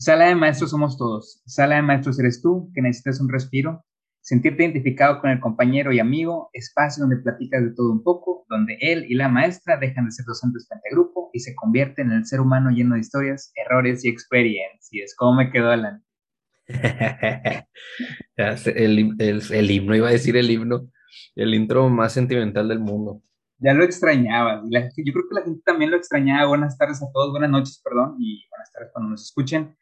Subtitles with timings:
[0.00, 1.42] Sala de maestros somos todos.
[1.44, 3.84] Sala de maestros eres tú, que necesitas un respiro,
[4.20, 8.78] sentirte identificado con el compañero y amigo, espacio donde platicas de todo un poco, donde
[8.80, 12.18] él y la maestra dejan de ser docentes frente a grupo y se convierten en
[12.18, 15.16] el ser humano lleno de historias, errores y experiencias.
[15.16, 16.04] ¿Cómo me quedó, Alan?
[18.36, 19.16] el,
[19.50, 20.88] el, himno, iba a decir el himno,
[21.34, 23.20] el intro más sentimental del mundo.
[23.58, 24.62] Ya lo extrañaba.
[24.62, 26.46] yo creo que la gente también lo extrañaba.
[26.46, 29.74] Buenas tardes a todos, buenas noches, perdón, y buenas tardes cuando nos escuchen.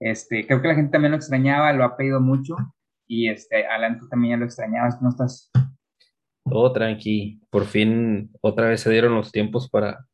[0.00, 2.56] Este, creo que la gente también lo extrañaba, lo ha pedido mucho.
[3.06, 5.50] Y este, Alan, tú también ya lo extrañabas, ¿cómo estás?
[6.44, 7.40] Todo tranqui.
[7.50, 10.06] Por fin, otra vez se dieron los tiempos para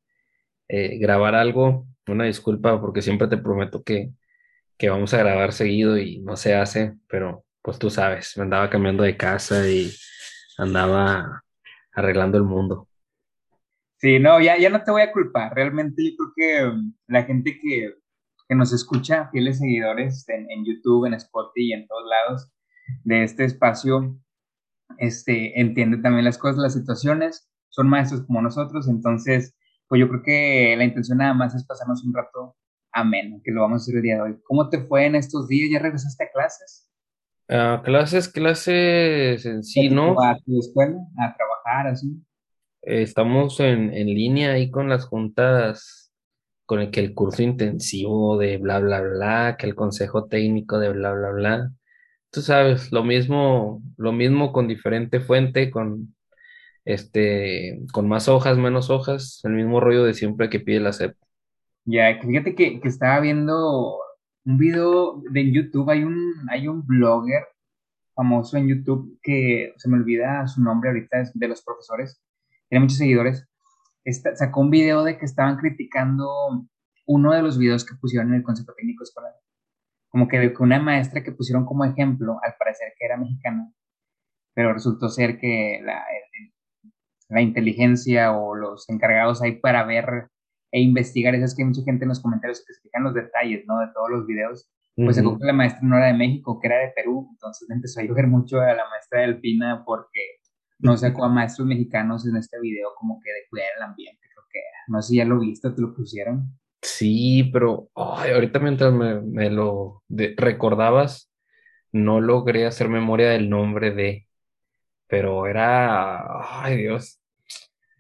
[0.68, 1.86] eh, grabar algo.
[2.08, 4.10] Una disculpa porque siempre te prometo que,
[4.76, 8.70] que vamos a grabar seguido y no se hace, pero pues tú sabes, me andaba
[8.70, 9.90] cambiando de casa y
[10.58, 11.42] andaba
[11.92, 12.88] arreglando el mundo.
[13.98, 15.54] Sí, no, ya, ya no te voy a culpar.
[15.54, 17.94] Realmente yo creo que um, la gente que,
[18.48, 22.52] que, nos escucha, fieles seguidores en, en, YouTube, en Spotify y en todos lados
[23.04, 24.18] de este espacio,
[24.98, 29.54] este, entiende también las cosas, las situaciones, son maestros como nosotros, entonces,
[29.88, 32.56] pues yo creo que la intención nada más es pasarnos un rato
[32.92, 34.38] ameno, que lo vamos a hacer el día de hoy.
[34.44, 35.70] ¿Cómo te fue en estos días?
[35.70, 36.90] ¿Ya regresaste a clases?
[37.48, 40.20] A clases, clases en sí, ¿no?
[40.20, 40.96] ¿A tu escuela?
[41.18, 42.08] ¿A trabajar así?
[42.82, 46.05] Estamos en, en línea ahí con las juntas,
[46.66, 50.90] con el que el curso intensivo de bla, bla, bla, que el consejo técnico de
[50.90, 51.70] bla, bla, bla.
[52.30, 56.14] Tú sabes, lo mismo, lo mismo con diferente fuente, con
[56.84, 61.16] este, con más hojas, menos hojas, el mismo rollo de siempre que pide la SEP.
[61.84, 63.98] Ya, fíjate que, que estaba viendo
[64.44, 67.42] un video de YouTube, hay un, hay un blogger
[68.14, 72.20] famoso en YouTube que se me olvida su nombre ahorita, es de los profesores,
[72.68, 73.46] tiene muchos seguidores,
[74.12, 76.66] sacó un video de que estaban criticando
[77.06, 79.32] uno de los videos que pusieron en el Consejo Técnico Escolar.
[80.08, 83.72] Como que una maestra que pusieron como ejemplo, al parecer que era mexicana,
[84.54, 86.04] pero resultó ser que la,
[87.28, 90.28] la inteligencia o los encargados ahí para ver
[90.72, 93.64] e investigar, eso es que hay mucha gente en los comentarios que explican los detalles,
[93.66, 93.80] ¿no?
[93.80, 94.68] De todos los videos.
[94.96, 98.00] Pues uh que la maestra no era de México, que era de Perú, entonces empezó
[98.00, 100.35] a llover mucho a la maestra Delfina porque
[100.78, 104.44] no sacó a maestros mexicanos en este video como que de cuidar el ambiente, creo
[104.52, 106.58] que No sé si ya lo viste, te lo pusieron.
[106.82, 111.30] Sí, pero ahorita mientras me, me lo recordabas,
[111.92, 114.28] no logré hacer memoria del nombre de,
[115.08, 117.20] pero era, ay Dios.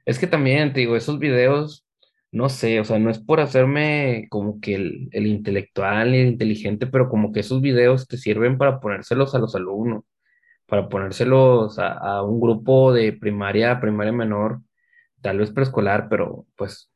[0.06, 1.86] Es que también, te digo, esos videos
[2.32, 6.28] no sé, o sea, no es por hacerme como que el, el intelectual y el
[6.28, 10.04] inteligente, pero como que esos videos te sirven para ponérselos a los alumnos,
[10.66, 14.60] para ponérselos a, a un grupo de primaria, primaria menor,
[15.22, 16.90] tal vez preescolar, pero pues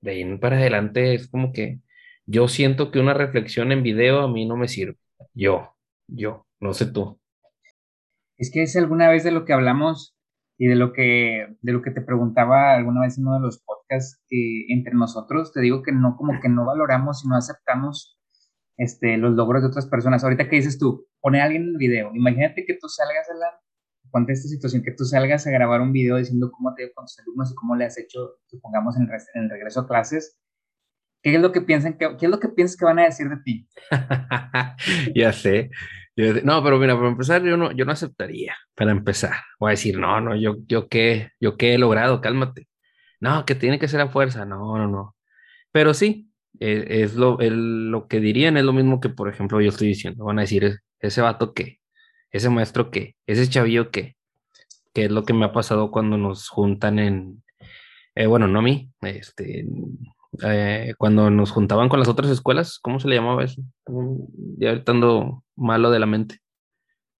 [0.00, 1.80] de ahí para adelante es como que
[2.26, 4.98] yo siento que una reflexión en video a mí no me sirve.
[5.34, 5.74] Yo,
[6.06, 7.18] yo, no sé tú.
[8.36, 10.16] Es que es alguna vez de lo que hablamos
[10.58, 13.62] y de lo que, de lo que te preguntaba alguna vez en uno de los
[13.62, 18.18] podcasts, que entre nosotros te digo que no, como que no valoramos y no aceptamos
[18.82, 20.24] este, los logros de otras personas.
[20.24, 23.34] Ahorita que dices tú, pone a alguien en el video, imagínate que tú salgas a
[23.34, 23.60] la,
[24.10, 27.18] ponte esta situación, que tú salgas a grabar un video diciendo cómo te con tus
[27.20, 30.38] alumnos y cómo le has hecho, supongamos, en en el regreso a clases,
[31.22, 33.28] ¿Qué es lo que piensan que, qué es lo que piensas que van a decir
[33.28, 33.68] de ti?
[35.14, 35.70] ya sé.
[36.16, 39.36] No, pero mira, para empezar, yo no, yo no aceptaría, para empezar.
[39.58, 42.68] Voy a decir, no, no, yo, yo qué, yo qué he logrado, cálmate.
[43.20, 45.16] No, que tiene que ser a fuerza, no, no, no.
[45.70, 49.60] Pero sí, es, es lo, el, lo que dirían es lo mismo que, por ejemplo,
[49.60, 50.24] yo estoy diciendo.
[50.24, 51.80] Van a decir, ese vato qué,
[52.30, 54.16] ese maestro qué, ese chavillo qué,
[54.92, 57.42] que es lo que me ha pasado cuando nos juntan en,
[58.14, 59.66] eh, bueno, no a mí, este,
[60.44, 63.62] eh, cuando nos juntaban con las otras escuelas, ¿cómo se le llamaba eso?
[64.58, 66.38] Ya ahorita ando malo de la mente.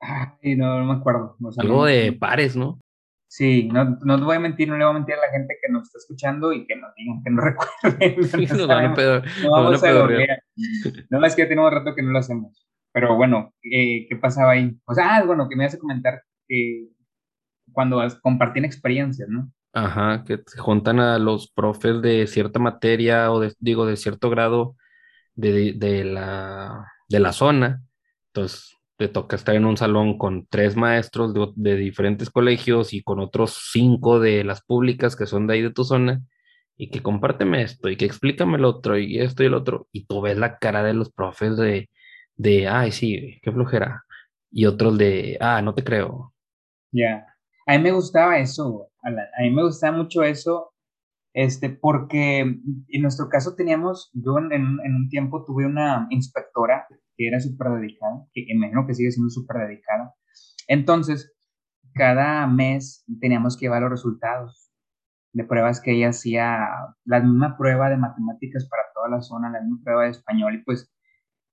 [0.00, 1.36] Ay, no, no me acuerdo.
[1.58, 2.80] Algo de pares, ¿no?
[3.32, 5.56] Sí, no, no te voy a mentir, no le voy a mentir a la gente
[5.62, 7.40] que nos está escuchando y que nos digan, que no
[7.80, 8.16] recuerden.
[9.42, 12.68] No, no, es que tenemos rato que no lo hacemos.
[12.92, 14.78] Pero bueno, eh, ¿qué pasaba ahí?
[14.84, 16.88] O sea, ah, bueno, que me hace comentar que
[17.72, 19.50] cuando compartían experiencias, ¿no?
[19.72, 24.28] Ajá, que se juntan a los profes de cierta materia o de, digo, de cierto
[24.28, 24.76] grado
[25.36, 27.82] de, de, la, de la zona.
[28.26, 33.02] Entonces, te toca estar en un salón con tres maestros de, de, diferentes colegios y
[33.02, 36.22] con otros cinco de las públicas que son de ahí de tu zona
[36.76, 39.88] y que compárteme esto y que explícame el otro y esto y el otro.
[39.90, 41.90] Y tú ves la cara de los profes de,
[42.36, 44.04] de ay, sí, qué flojera.
[44.52, 46.32] Y otros de, ah, no te creo.
[46.92, 47.26] Ya.
[47.66, 50.72] A mí me gustaba eso, a mí me gustaba mucho eso
[51.34, 56.86] Este, porque en nuestro caso teníamos, yo en, en un tiempo tuve una inspectora
[57.22, 60.14] que era súper dedicada, que imagino que sigue siendo súper dedicada.
[60.66, 61.32] Entonces,
[61.94, 64.72] cada mes teníamos que llevar los resultados
[65.32, 66.68] de pruebas que ella hacía,
[67.04, 70.64] la misma prueba de matemáticas para toda la zona, la misma prueba de español, y
[70.64, 70.92] pues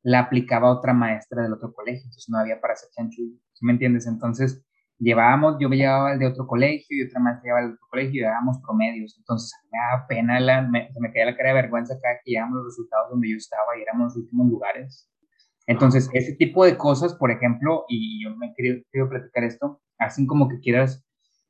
[0.02, 3.74] la aplicaba otra maestra del otro colegio, entonces no había para hacer chanchullo, ¿sí me
[3.74, 4.08] entiendes?
[4.08, 4.66] Entonces,
[4.98, 7.88] llevábamos, yo me llevaba el de otro colegio y otra maestra llevaba el de otro
[7.90, 11.56] colegio y llevábamos promedios, entonces me daba pena, la, me, me caía la cara de
[11.62, 15.10] vergüenza cada que llevábamos los resultados donde yo estaba y éramos los últimos lugares.
[15.70, 20.50] Entonces, ese tipo de cosas, por ejemplo, y yo me quería, platicar esto, hacen como
[20.50, 21.06] que quieras,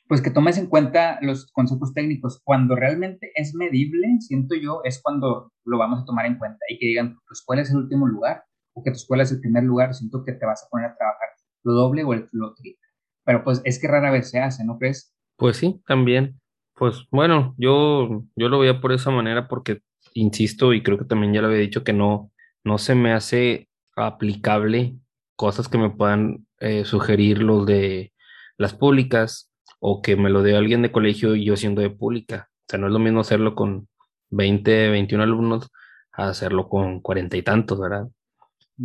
[0.10, 2.42] pues que tomes en cuenta los conceptos técnicos.
[2.44, 6.78] Cuando realmente es medible, siento yo, es cuando lo vamos a tomar en cuenta y
[6.78, 8.44] que digan, tu escuela es el último lugar
[8.74, 10.98] o que tu escuela es el primer lugar, siento que te vas a poner a
[10.98, 11.30] trabajar
[11.64, 12.86] lo doble o el, lo triple.
[13.24, 15.16] Pero pues es que rara vez se hace, ¿no crees?
[15.38, 16.42] Pues sí, también.
[16.76, 19.82] Pues bueno, yo, yo lo veía por esa manera porque,
[20.14, 22.34] insisto, y creo que también ya lo había dicho, que no,
[22.66, 23.69] no se me hace
[24.00, 24.96] aplicable
[25.36, 28.12] cosas que me puedan eh, sugerir los de
[28.58, 32.50] las públicas o que me lo dé alguien de colegio y yo siendo de pública.
[32.52, 33.88] O sea, no es lo mismo hacerlo con
[34.32, 35.72] 20, 21 alumnos
[36.12, 38.08] a hacerlo con cuarenta y tantos, ¿verdad?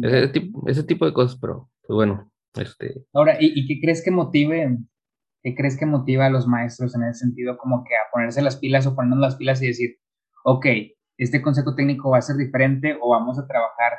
[0.01, 3.05] Ese tipo, ese tipo de cosas, pero pues bueno, este...
[3.13, 4.79] Ahora, ¿y, ¿y, qué crees que motive,
[5.43, 8.57] qué crees que motiva a los maestros en ese sentido como que a ponerse las
[8.57, 9.99] pilas o ponernos las pilas y decir,
[10.45, 10.67] ok,
[11.19, 13.93] este consejo técnico va a ser diferente o vamos a trabajar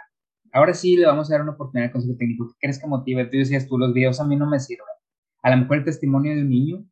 [0.56, 2.48] ahora sí le vamos a dar una oportunidad al consejo técnico.
[2.48, 3.26] ¿Qué crees que motive?
[3.26, 4.88] Tú decías tú, los videos a mí no me sirven.
[5.44, 6.86] A lo mejor el testimonio de un niño,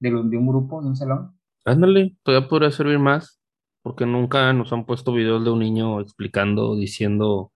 [0.00, 1.38] de, de un grupo, de un salón.
[1.64, 3.40] Ándale, todavía podría servir más,
[3.82, 7.52] porque nunca nos han puesto videos de un niño explicando, diciendo,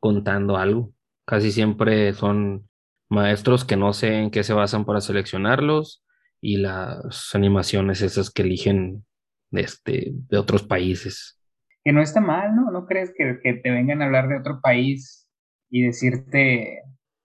[0.00, 0.92] contando algo.
[1.26, 2.68] Casi siempre son
[3.10, 6.02] maestros que no sé en qué se basan para seleccionarlos
[6.40, 9.04] y las animaciones esas que eligen
[9.50, 11.38] de, este, de otros países
[11.84, 12.63] que no está mal, ¿no?
[12.74, 15.28] ¿No crees que, que, te vengan a hablar de otro país
[15.70, 16.82] y decirte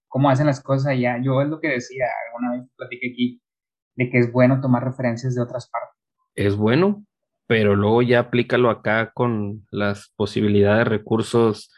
[0.08, 1.20] cómo hacen las cosas allá?
[1.24, 3.42] Yo es lo que decía, alguna vez platiqué aquí,
[3.96, 5.98] de que es bueno tomar referencias de otras partes.
[6.36, 7.04] Es bueno,
[7.48, 11.74] pero luego ya aplícalo acá con las posibilidades, recursos,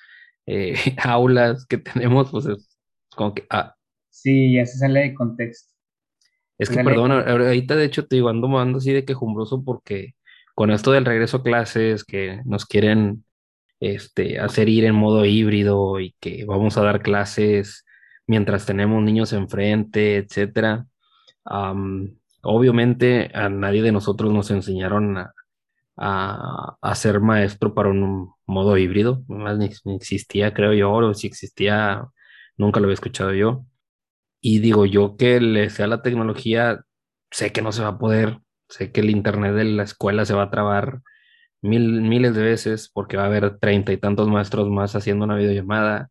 [0.45, 2.77] eh, aulas que tenemos, pues es
[3.15, 3.45] como que...
[3.49, 3.73] Ah.
[4.09, 5.71] Sí, ya se sale de contexto.
[6.57, 10.15] Es que, perdón, ahorita de hecho te digo, ando, ando así de quejumbroso porque
[10.55, 13.23] con esto del regreso a clases, que nos quieren
[13.81, 17.85] este, hacer ir en modo híbrido y que vamos a dar clases
[18.27, 20.87] mientras tenemos niños enfrente, etcétera.
[22.43, 29.23] obviamente a nadie de nosotros nos enseñaron a, a, ser maestro para un modo híbrido,
[29.27, 32.07] más ni, existía, creo yo, o si existía,
[32.57, 33.65] nunca lo había escuchado yo.
[34.41, 36.81] Y digo yo que le sea la tecnología,
[37.31, 38.39] sé que no se va a poder
[38.71, 41.01] Sé que el internet de la escuela se va a trabar
[41.61, 45.35] mil, miles de veces porque va a haber treinta y tantos maestros más haciendo una
[45.35, 46.09] videollamada.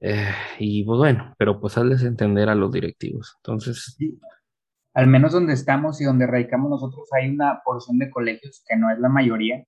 [0.00, 3.34] Eh, y pues bueno, pero pues hazles entender a los directivos.
[3.38, 3.96] Entonces.
[4.94, 8.90] Al menos donde estamos y donde radicamos nosotros hay una porción de colegios que no
[8.90, 9.64] es la mayoría,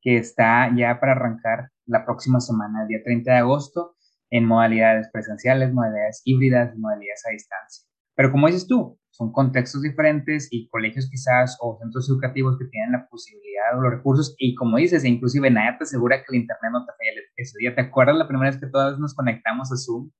[0.00, 3.96] que está ya para arrancar la próxima semana, el día 30 de agosto,
[4.30, 7.86] en modalidades presenciales, modalidades híbridas, modalidades a distancia.
[8.16, 12.92] Pero como dices tú, son contextos diferentes y colegios quizás o centros educativos que tienen
[12.92, 16.72] la posibilidad o los recursos y como dices, inclusive nadie te asegura que el internet
[16.72, 17.74] no te falla ese día.
[17.74, 20.10] ¿Te acuerdas la primera vez que todas nos conectamos a Zoom?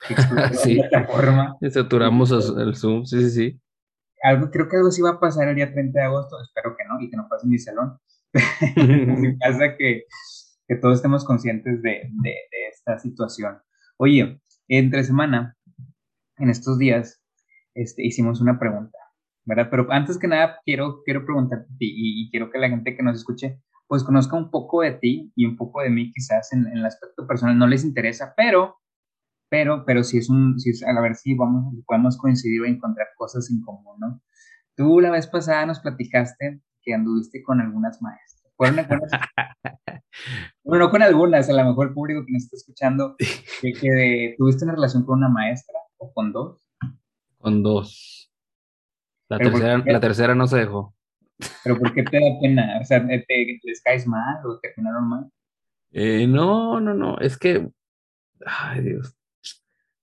[0.52, 1.56] sí, plataforma.
[1.60, 3.60] Y saturamos el Zoom, sí, sí, sí.
[4.22, 6.84] Algo, creo que algo sí va a pasar el día 30 de agosto, espero que
[6.84, 7.98] no, y que no pase en mi salón.
[9.40, 10.04] pasa que,
[10.66, 13.58] que todos estemos conscientes de, de, de esta situación.
[13.96, 15.56] Oye, entre semana,
[16.38, 17.20] en estos días,
[17.78, 18.98] este, hicimos una pregunta,
[19.44, 19.68] ¿verdad?
[19.70, 23.02] Pero antes que nada, quiero, quiero preguntarte a ti y, quiero que la gente que
[23.02, 26.66] nos escuche, pues conozca un poco de ti y un poco de mí, quizás en,
[26.66, 28.78] en el aspecto personal no les interesa, pero,
[29.48, 33.08] pero, pero si es un, si es, a ver si vamos, podemos coincidir o encontrar
[33.16, 34.20] cosas en común, ¿no?
[34.76, 38.38] Tú la vez pasada nos platicaste que anduviste con algunas maestras.
[40.64, 43.14] Bueno, no con algunas, a lo mejor el público que nos está escuchando,
[43.62, 46.67] que, que tuviste una relación con una maestra o con dos.
[47.38, 48.32] Con dos.
[49.28, 50.94] La tercera, la tercera no se dejó.
[51.62, 52.78] ¿Pero por qué te da pena?
[52.80, 55.30] O sea, ¿te, ¿les caes mal o terminaron mal?
[55.92, 57.18] Eh, no, no, no.
[57.18, 57.68] Es que.
[58.44, 59.14] Ay, Dios.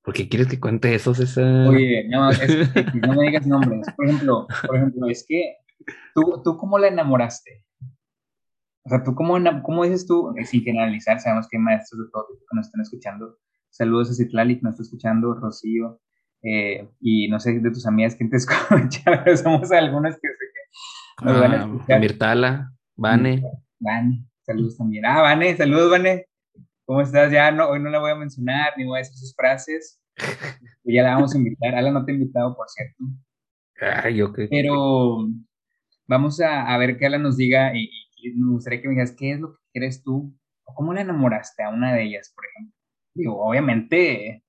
[0.01, 1.67] ¿Por qué quieres que cuente eso, César?
[1.67, 3.87] Oye, no, es que no me digas nombres.
[3.95, 5.55] Por ejemplo, por ejemplo, es que
[6.13, 7.65] tú, tú cómo la enamoraste.
[8.83, 12.27] O sea, tú cómo, cómo dices tú, sin generalizar, sabemos que hay maestros de todo
[12.27, 13.39] tipo que nos están escuchando.
[13.71, 15.99] Saludos a Citlali que nos está escuchando, Rocío,
[16.47, 20.45] eh, y no sé de tus amigas quién te escucha, pero somos algunas que sé
[21.17, 21.99] que nos van a ah, escuchar.
[21.99, 22.71] Mirtala.
[22.95, 23.43] Vane.
[23.79, 25.05] Vane, saludos también.
[25.05, 26.27] Ah, Vane, saludos, Vane.
[26.85, 27.31] ¿Cómo estás?
[27.31, 29.99] Ya no, hoy no la voy a mencionar, ni voy a decir sus frases.
[30.83, 31.73] ya la vamos a invitar.
[31.73, 33.03] Ala no te ha invitado, por cierto.
[33.81, 34.41] Ay, ok.
[34.51, 35.27] Pero
[36.05, 37.89] vamos a, a ver qué Ala nos diga y,
[38.35, 41.63] me gustaría que me digas qué es lo que quieres tú o cómo le enamoraste
[41.63, 42.75] a una de ellas, por ejemplo.
[43.15, 44.44] Digo, obviamente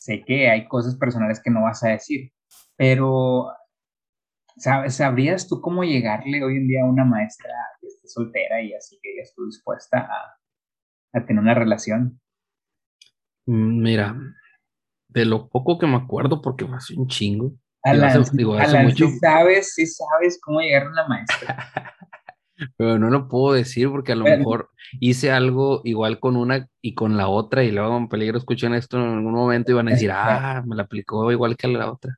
[0.00, 2.32] sé que hay cosas personales que no vas a decir,
[2.76, 3.48] pero
[4.56, 4.94] ¿sabes?
[4.94, 8.98] ¿sabrías tú cómo llegarle hoy en día a una maestra que esté soltera y así
[9.02, 12.20] que ella esté dispuesta a, a tener una relación?
[13.46, 14.16] Mm, mira,
[15.08, 17.52] de lo poco que me acuerdo, porque fue hace un chingo.
[17.82, 19.06] Alan, digo, hace mucho.
[19.06, 21.94] Sí sabes, sí sabes cómo llegar a una maestra.
[22.80, 24.70] Pero no lo puedo decir porque a lo mejor
[25.00, 28.96] hice algo igual con una y con la otra y luego en peligro escuchan esto
[28.96, 31.92] en algún momento y van a decir, ah, me la aplicó igual que a la
[31.92, 32.16] otra.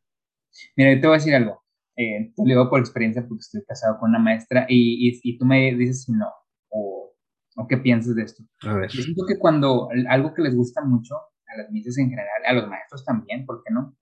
[0.76, 1.64] Mira, yo te voy a decir algo.
[1.96, 5.36] Eh, te lo digo por experiencia porque estoy casado con una maestra y, y, y
[5.36, 6.28] tú me dices si no
[6.68, 7.12] o,
[7.56, 8.44] o, qué piensas de esto.
[8.60, 8.88] A ver.
[8.88, 12.52] Yo siento que cuando algo que les gusta mucho a las misas en general, a
[12.52, 13.96] los maestros también, ¿por qué no?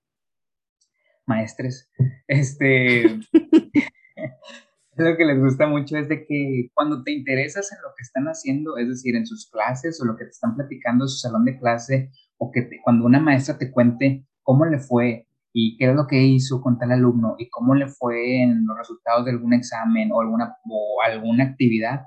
[1.25, 1.89] Maestres,
[2.27, 3.19] este...
[4.95, 8.25] lo que les gusta mucho es de que cuando te interesas en lo que están
[8.25, 11.45] haciendo, es decir, en sus clases o lo que te están platicando en su salón
[11.45, 15.95] de clase, o que cuando una maestra te cuente cómo le fue y qué es
[15.95, 19.53] lo que hizo con tal alumno y cómo le fue en los resultados de algún
[19.53, 22.01] examen o alguna, o alguna actividad,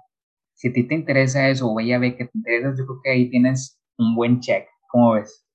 [0.54, 3.10] si a ti te interesa eso o ella ve que te interesa, yo creo que
[3.10, 4.66] ahí tienes un buen check.
[4.88, 5.46] ¿Cómo ves?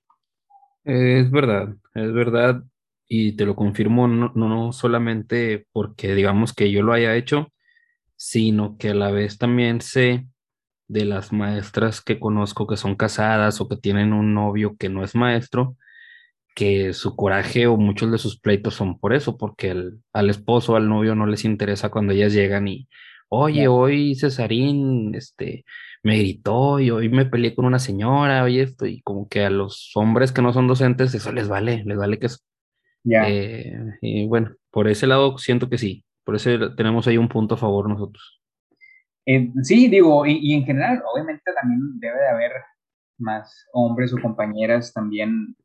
[0.83, 2.63] Es verdad, es verdad
[3.09, 7.51] y te lo confirmo no, no solamente porque digamos que yo lo haya hecho,
[8.15, 10.27] sino que a la vez también sé
[10.87, 15.03] de las maestras que conozco que son casadas o que tienen un novio que no
[15.03, 15.77] es maestro,
[16.55, 19.75] que su coraje o muchos de sus pleitos son por eso, porque
[20.13, 22.89] al esposo o al novio no les interesa cuando ellas llegan y,
[23.29, 25.65] oye, hoy Cesarín, este,
[26.03, 29.49] me gritó y hoy me peleé con una señora, oye esto, y como que a
[29.49, 32.27] los hombres que no son docentes eso les vale, les vale que
[33.06, 37.56] eh, y bueno, por ese lado siento que sí, por eso tenemos ahí un punto
[37.56, 38.41] a favor nosotros.
[39.25, 42.51] Eh, sí, digo, y, en general, obviamente también debe de haber
[43.20, 45.56] más hombres o compañeras también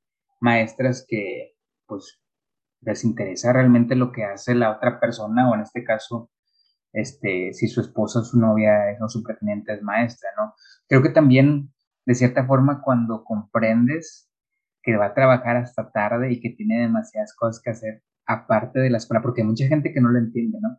[0.41, 1.55] maestras que
[1.87, 2.21] pues
[2.83, 6.31] les interesa realmente lo que hace la otra persona o en este caso
[6.93, 10.55] este si su esposa o su novia es, o su pretendiente es maestra, ¿no?
[10.89, 11.73] Creo que también
[12.07, 14.29] de cierta forma cuando comprendes
[14.85, 18.91] que va a trabajar hasta tarde y que tiene demasiadas cosas que hacer aparte de
[18.91, 20.79] la escuela, porque hay mucha gente que no lo entiende, ¿no?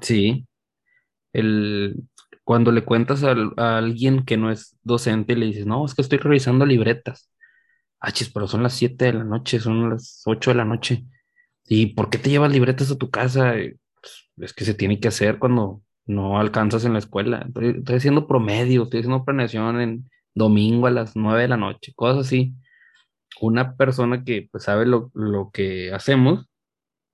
[0.00, 0.46] Sí.
[1.32, 2.04] El,
[2.44, 3.34] cuando le cuentas a,
[3.78, 7.30] alguien que no es docente, le dices, no, es que estoy revisando libretas.
[8.00, 11.04] Ah, chis, pero son las 7 de la noche, son las 8 de la noche.
[11.64, 13.54] ¿Y por qué te llevas libretas a tu casa?
[14.00, 17.44] Pues, es que se tiene que hacer cuando no alcanzas en la escuela.
[17.46, 21.92] Estoy, estoy haciendo promedio, estoy haciendo planeación en domingo a las 9 de la noche,
[21.94, 22.54] cosas así
[23.40, 25.10] una persona que pues, sabe lo,
[25.52, 26.46] que hacemos,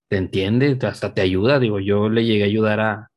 [0.09, 1.59] te entiende, hasta te ayuda.
[1.59, 3.11] Digo, yo le llegué a ayudar a,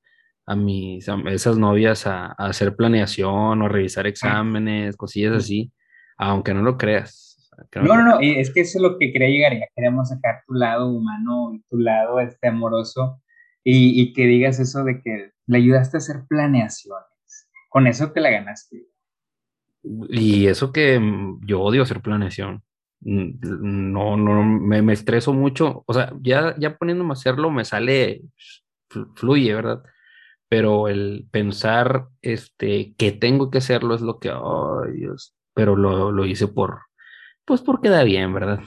[0.45, 5.71] a mis, esas novias a, hacer planeación o a revisar exámenes, cosillas así,
[6.17, 7.51] aunque no lo creas.
[7.75, 10.53] No, no, no, es que eso es lo que quería llegar, ya queremos sacar tu
[10.53, 13.21] lado humano, tu lado este amoroso,
[13.63, 17.49] y, y que digas eso de que le ayudaste a hacer planeaciones.
[17.69, 18.85] Con eso te la ganaste.
[20.09, 22.63] Y eso que mm, yo odio hacer planeación.
[23.01, 28.22] No, no, me, me estreso mucho, o sea, ya, ya poniéndome a hacerlo me sale,
[29.16, 29.84] fluye, ¿verdad?
[30.50, 36.12] Pero el pensar este, que tengo que hacerlo es lo que, ay Dios, pero lo,
[36.12, 36.80] lo hice por,
[37.46, 38.62] pues porque da bien, ¿verdad?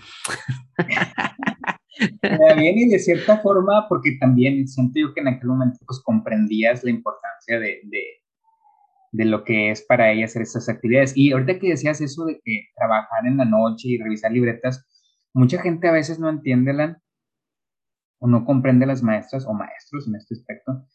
[2.23, 6.01] da bien y de cierta forma, porque también siento yo que en aquel momento pues
[6.05, 7.81] comprendías la importancia de
[9.13, 11.17] de lo que es para ella hacer estas actividades.
[11.17, 14.87] Y ahorita que decías eso de que trabajar en la noche y revisar libretas,
[15.35, 17.03] mucha gente a veces no entiende la,
[18.21, 20.87] o no comprende las maestras o maestros en este aspecto,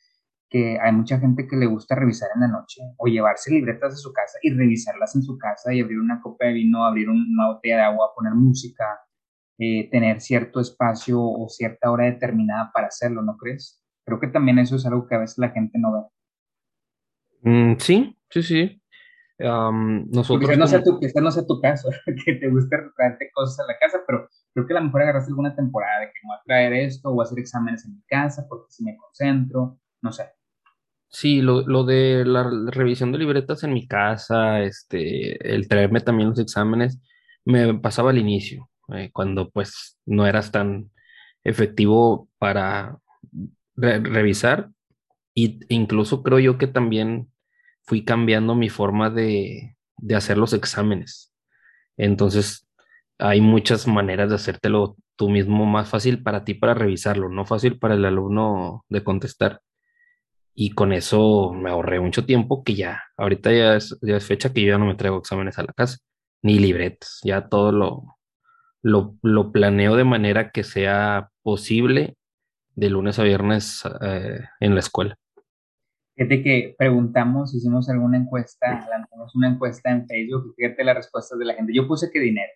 [0.50, 3.98] que hay mucha gente que le gusta revisar en la noche o llevarse libretas a
[3.98, 7.48] su casa y revisarlas en su casa y abrir una copa de vino, abrir una
[7.48, 8.86] botella de agua, poner música,
[9.58, 13.82] eh, tener cierto espacio o cierta hora determinada para hacerlo, ¿no crees?
[14.06, 16.15] Creo que también eso es algo que a veces la gente no ve.
[17.46, 18.82] Mm, sí, sí, sí.
[19.38, 21.90] nosotros quizás no, sea tu, no sea tu caso,
[22.26, 25.30] que te guste traerte cosas a la casa, pero creo que a lo mejor agarraste
[25.30, 28.48] alguna temporada de que me voy a traer esto o hacer exámenes en mi casa
[28.50, 30.24] porque si me concentro, no sé.
[31.08, 36.30] Sí, lo, lo de la revisión de libretas en mi casa, este, el traerme también
[36.30, 37.00] los exámenes,
[37.46, 40.92] me pasaba al inicio, eh, cuando pues no eras tan
[41.44, 42.98] efectivo para
[43.76, 44.72] revisar,
[45.36, 47.30] Y incluso creo yo que también
[47.86, 51.34] fui cambiando mi forma de, de hacer los exámenes.
[51.98, 52.68] Entonces,
[53.18, 57.80] hay muchas maneras de hacértelo tú mismo más fácil para ti para revisarlo, no fácil
[57.80, 59.62] para el alumno de contestar.
[60.54, 64.70] Y con eso me ahorré mucho tiempo que ya, ahorita ya es, fecha que yo
[64.70, 65.98] ya no me traigo exámenes a la casa,
[66.42, 68.18] ni libretos, ya todo lo,
[68.82, 72.16] lo, lo planeo de manera que sea posible
[72.76, 75.18] de lunes a viernes eh, en la escuela.
[76.16, 81.38] Fíjate que preguntamos, hicimos alguna encuesta, lanzamos una encuesta en Facebook y fíjate las respuestas
[81.38, 81.74] de la gente.
[81.74, 82.52] Yo puse que dinero,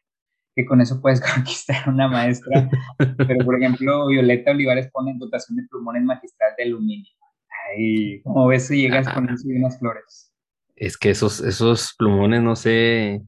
[0.55, 5.57] que con eso puedes conquistar una maestra, pero por ejemplo, Violeta Olivares pone en dotación
[5.57, 7.11] de plumones magistral de aluminio.
[7.75, 10.33] Ay, ¿cómo ves si llegas con eso y unas flores?
[10.77, 13.21] Es que esos, esos plumones, no sé,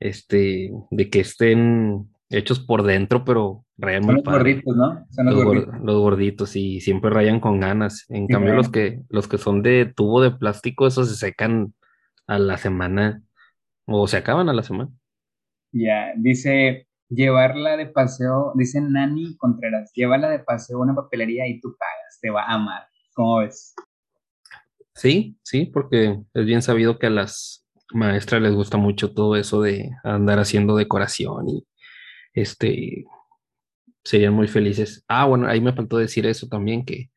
[0.00, 4.54] este, de que estén hechos por dentro, pero rayan Son muy los padre.
[4.54, 5.06] gorditos, ¿no?
[5.10, 5.80] Son los, Los, gor- gorditos.
[5.84, 8.04] los gorditos y siempre rayan con ganas.
[8.08, 11.74] En Sí, cambio, los que, los que son de tubo de plástico, esos se secan
[12.26, 13.22] a la semana
[13.86, 14.90] o se acaban a la semana.
[15.72, 21.60] Ya, dice, llevarla de paseo, dice Nani Contreras, llévala de paseo a una papelería y
[21.60, 22.86] tú pagas, te va a amar.
[23.14, 23.74] ¿Cómo ves?
[24.94, 29.60] Sí, sí, porque es bien sabido que a las maestras les gusta mucho todo eso
[29.60, 31.66] de andar haciendo decoración y
[32.36, 33.04] este
[34.04, 35.04] serían muy felices.
[35.08, 37.10] Ah, bueno, ahí me faltó decir eso también, que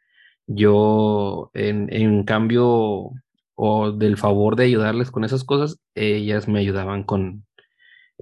[0.48, 3.12] yo en, en cambio
[3.56, 7.46] o del favor de ayudarles con esas cosas, ellas me ayudaban con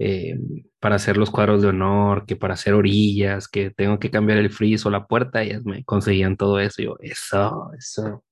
[0.00, 0.38] eh,
[0.78, 4.50] para hacer los cuadros de honor, que para hacer orillas, que tengo que cambiar el
[4.50, 6.82] friso o la puerta, ellas me conseguían todo eso.
[6.82, 8.24] Yo, eso, eso.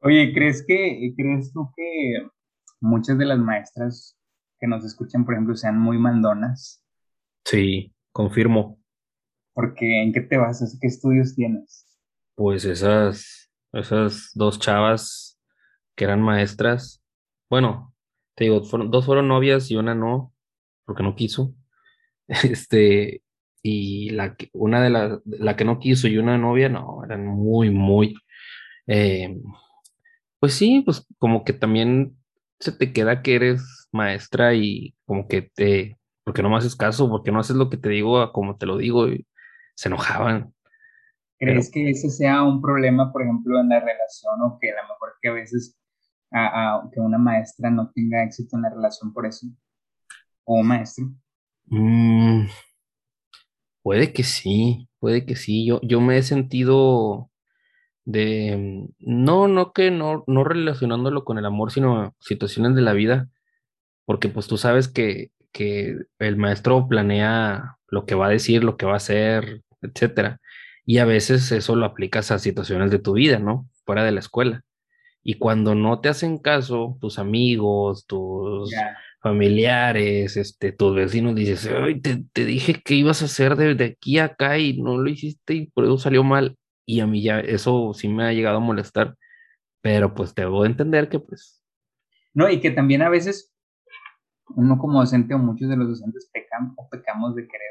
[0.00, 2.26] Oye, ¿crees que, crees tú que
[2.80, 4.16] muchas de las maestras
[4.58, 6.82] que nos escuchan, por ejemplo, sean muy mandonas?
[7.48, 8.78] Sí, confirmo.
[9.52, 10.78] Porque ¿en qué te basas?
[10.80, 11.86] ¿Qué estudios tienes?
[12.34, 15.38] Pues esas, esas dos chavas
[15.96, 17.02] que eran maestras,
[17.50, 17.94] bueno,
[18.36, 20.34] te digo, fueron- dos fueron novias y una no,
[20.86, 21.54] porque no quiso.
[22.28, 23.22] Este,
[23.62, 27.26] y la que, una de las, la que no quiso y una novia, no, eran
[27.26, 28.16] muy, muy,
[28.88, 29.38] eh,
[30.40, 32.16] pues sí, pues como que también
[32.60, 35.97] se te queda que eres maestra y como que te,
[36.28, 38.66] porque no me haces caso, porque no haces lo que te digo a como te
[38.66, 39.26] lo digo, y
[39.74, 40.54] se enojaban.
[41.42, 44.82] Pero ¿Crees que ese sea un problema, por ejemplo, en la relación o que a
[44.82, 45.76] lo mejor que a veces
[46.32, 49.46] a, a- que una maestra no tenga éxito en la relación por eso?
[50.44, 51.06] O un maestro.
[51.70, 52.48] mm,
[53.82, 55.66] puede que sí, puede que sí.
[55.66, 57.30] Yo, yo me he sentido
[58.04, 63.30] de, no, no que no, no relacionándolo con el amor, sino situaciones de la vida,
[64.06, 68.76] porque pues tú sabes que, que el maestro planea lo que va a decir, lo
[68.76, 70.40] que va a hacer, etcétera.
[70.84, 73.68] Y a veces eso lo aplicas a situaciones de tu vida, ¿no?
[73.84, 74.62] Fuera de la escuela.
[75.22, 78.70] Y cuando no te hacen caso, tus amigos, tus
[79.20, 83.84] familiares, este, tus vecinos, dices, Ay, te, te dije que ibas a hacer de, de
[83.84, 86.56] aquí a acá y no lo hiciste y por eso salió mal.
[86.86, 89.16] Y a mí ya eso sí me ha llegado a molestar,
[89.82, 91.62] pero pues debo de entender que pues
[92.32, 93.52] No, y que también a veces
[94.56, 97.68] uno como docente o muchos de los docentes pecan o pecamos de querer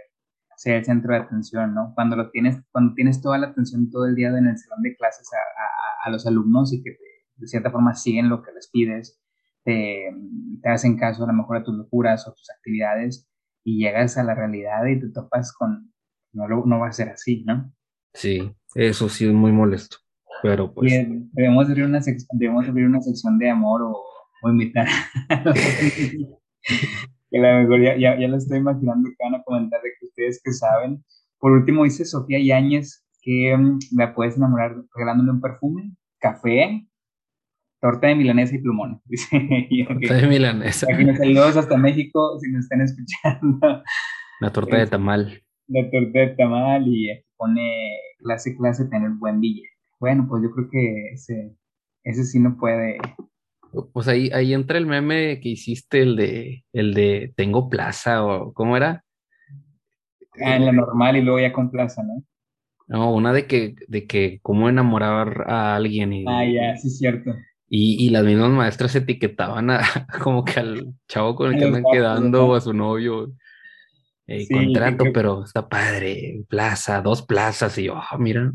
[0.56, 1.92] ser el centro de atención, ¿no?
[1.94, 4.96] Cuando lo tienes, cuando tienes toda la atención todo el día en el salón de
[4.96, 6.98] clases a, a- a los alumnos y que te-
[7.36, 9.22] de cierta forma siguen lo que les pides,
[9.64, 10.12] te,
[10.64, 13.30] te hacen caso a lo mejor a tus locuras o tus actividades
[13.64, 15.94] y llegas a la realidad y te topas con,
[16.34, 17.72] no, lo- no va a ser así, ¿no?
[18.14, 19.98] sí, eso sí es muy molesto,
[20.42, 20.92] pero pues
[21.34, 22.00] debemos abrir una,
[22.32, 23.96] debemos abrir una sección de amor o,
[24.42, 24.88] o invitar
[25.30, 25.56] a los
[27.30, 29.90] que a lo mejor ya, ya, ya lo estoy imaginando que van a comentar de
[30.00, 31.04] que ustedes que saben.
[31.40, 36.88] Por último, dice Sofía Yáñez que mm, la puedes enamorar regalándole un perfume, café,
[37.82, 39.02] torta de milanesa y plumones.
[39.06, 43.84] Dice, torta de milanesa, Aquí nos saludos hasta México si nos están escuchando.
[44.40, 45.44] la torta de tamal.
[45.68, 49.70] La torta de tamal y aquí pone clase, clase, tener buen billete.
[50.00, 51.56] Bueno, pues yo creo que ese,
[52.04, 52.98] ese sí no puede.
[53.94, 58.54] Pues ahí, ahí entra el meme que hiciste, el de, el de tengo plaza o
[58.54, 59.04] ¿cómo era?
[60.44, 62.24] Ah, en la normal y luego ya con plaza, ¿no?
[62.88, 66.98] No, una de que, de que cómo enamorar a alguien y, Ah, ya, sí es
[66.98, 67.32] cierto.
[67.70, 69.82] y, y las mismas maestras etiquetaban a,
[70.24, 73.34] como que al chavo con el que andan quedando o a su novio.
[74.28, 78.52] eh, Sí, contrato, pero está padre, plaza, dos plazas, y yo, ah, mira,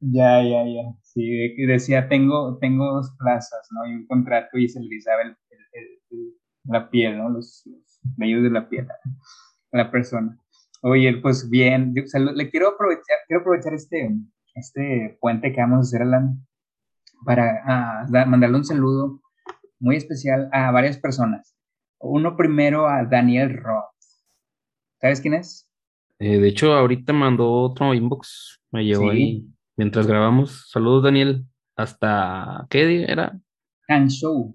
[0.00, 0.82] Ya, ya, ya.
[1.02, 3.86] Sí, decía, tengo, tengo dos plazas, ¿no?
[3.86, 5.36] Y un contrato y se le rizaba el-
[5.72, 6.34] el-
[6.64, 7.28] la piel, ¿no?
[7.30, 10.38] Los, los vellos de la piel a la persona.
[10.82, 14.10] Oye, pues bien, o sea, le quiero aprovechar, quiero aprovechar este,
[14.54, 16.46] este puente que vamos a hacer, Alan,
[17.24, 19.20] para mandarle un saludo
[19.78, 21.54] muy especial a varias personas.
[21.98, 23.84] Uno primero a Daniel Roth.
[25.00, 25.70] ¿Sabes quién es?
[26.18, 29.46] Eh, de hecho, ahorita mandó otro inbox, me llegó ahí
[29.80, 30.68] mientras grabamos.
[30.68, 31.46] Saludos, Daniel.
[31.74, 33.40] Hasta, ¿qué era?
[33.88, 34.54] Hangzhou.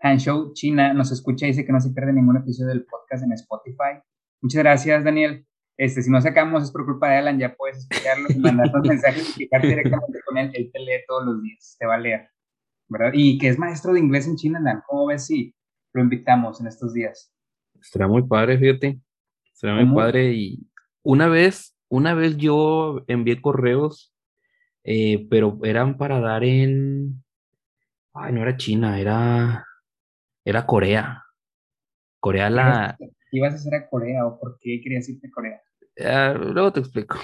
[0.00, 3.32] Hangzhou, China, nos escucha y dice que no se pierde ningún episodio del podcast en
[3.32, 4.02] Spotify.
[4.42, 5.46] Muchas gracias, Daniel.
[5.78, 9.44] Este, si no sacamos es por culpa de Alan, ya puedes escucharlo mandarnos mensajes y
[9.44, 10.50] fijarte directamente con él.
[10.52, 12.28] Él te lee todos los días, te va a leer,
[12.88, 13.12] ¿verdad?
[13.14, 14.82] Y que es maestro de inglés en China, Alan.
[14.86, 15.54] ¿Cómo ves si
[15.94, 17.32] lo invitamos en estos días?
[17.80, 19.00] Será muy padre, fíjate.
[19.54, 20.34] Será muy padre.
[20.34, 20.68] Y
[21.02, 24.14] una vez, una vez yo envié correos,
[24.82, 27.22] eh, pero eran para dar en.
[28.14, 29.66] Ay, no era China, era.
[30.42, 31.22] Era Corea.
[32.18, 32.96] Corea la.
[33.30, 35.60] ¿Ibas a hacer a Corea o por qué querías irte a Corea?
[36.02, 37.18] Ah, luego te explico.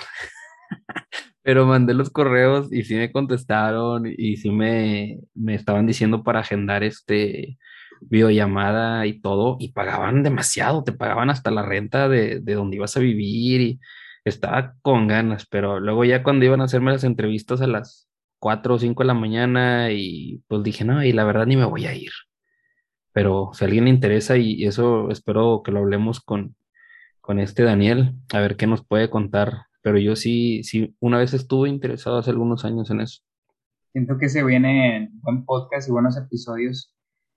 [1.42, 6.40] Pero mandé los correos y sí me contestaron y sí me, me estaban diciendo para
[6.40, 7.58] agendar este
[8.02, 12.96] videollamada y todo y pagaban demasiado, te pagaban hasta la renta de, de donde ibas
[12.98, 13.80] a vivir y
[14.28, 18.74] estaba con ganas, pero luego ya cuando iban a hacerme las entrevistas a las 4
[18.74, 21.86] o 5 de la mañana y pues dije, no, y la verdad ni me voy
[21.86, 22.10] a ir.
[23.12, 26.54] Pero si alguien le interesa y eso espero que lo hablemos con,
[27.20, 29.66] con este Daniel, a ver qué nos puede contar.
[29.82, 33.22] Pero yo sí, sí, una vez estuve interesado hace algunos años en eso.
[33.92, 36.94] Siento que se vienen buen podcast y buenos episodios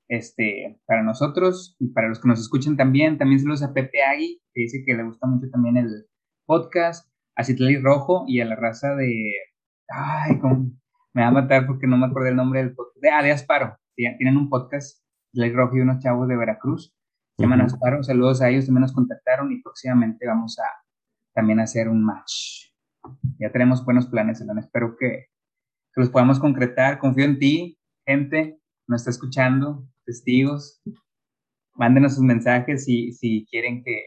[0.08, 3.18] este, para nosotros y para los que nos escuchan también.
[3.18, 6.06] También saludos a Pepe Agui, que dice que le gusta mucho también el
[6.52, 9.34] podcast, a Citlali Rojo y a la raza de.
[9.88, 10.38] Ay,
[11.14, 13.06] me va a matar porque no me acuerdo el nombre del podcast.
[13.10, 13.78] Ah, de Asparo.
[13.96, 16.94] Tienen un podcast, Citlali Rojo y unos chavos de Veracruz
[17.38, 20.66] se Saludos a ellos, también nos contactaron y próximamente vamos a
[21.34, 22.72] también hacer un match.
[23.40, 24.60] Ya tenemos buenos planes, Elena.
[24.60, 25.28] Espero que,
[25.94, 27.00] que los podamos concretar.
[27.00, 30.82] Confío en ti, gente, nos está escuchando, testigos.
[31.76, 34.04] Mándenos sus mensajes si, si quieren que,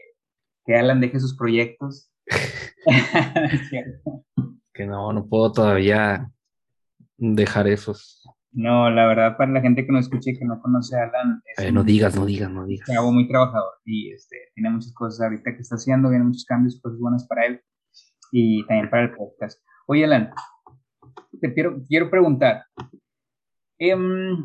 [0.65, 2.11] que Alan deje sus proyectos.
[4.73, 6.29] que no, no puedo todavía
[7.17, 8.27] dejar esos.
[8.51, 11.41] No, la verdad, para la gente que no escuche y que no conoce a Alan.
[11.57, 12.87] Eh, no digas, no digas, no digas.
[12.87, 16.79] Es muy trabajador y este, tiene muchas cosas ahorita que está haciendo, vienen muchos cambios,
[16.81, 17.61] cosas buenas para él
[18.31, 19.61] y también para el podcast.
[19.87, 20.31] Oye, Alan,
[21.41, 22.63] te quiero, quiero preguntar.
[23.77, 24.37] Em,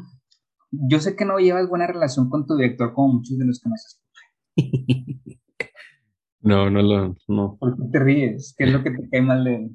[0.73, 3.69] yo sé que no llevas buena relación con tu director, como muchos de los que
[3.69, 4.11] nos escuchan.
[6.41, 7.17] no, no lo.
[7.29, 7.57] No.
[7.59, 8.55] ¿Por qué te ríes?
[8.57, 9.71] ¿Qué es lo que te cae mal de él?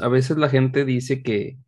[0.00, 1.58] A veces la gente dice que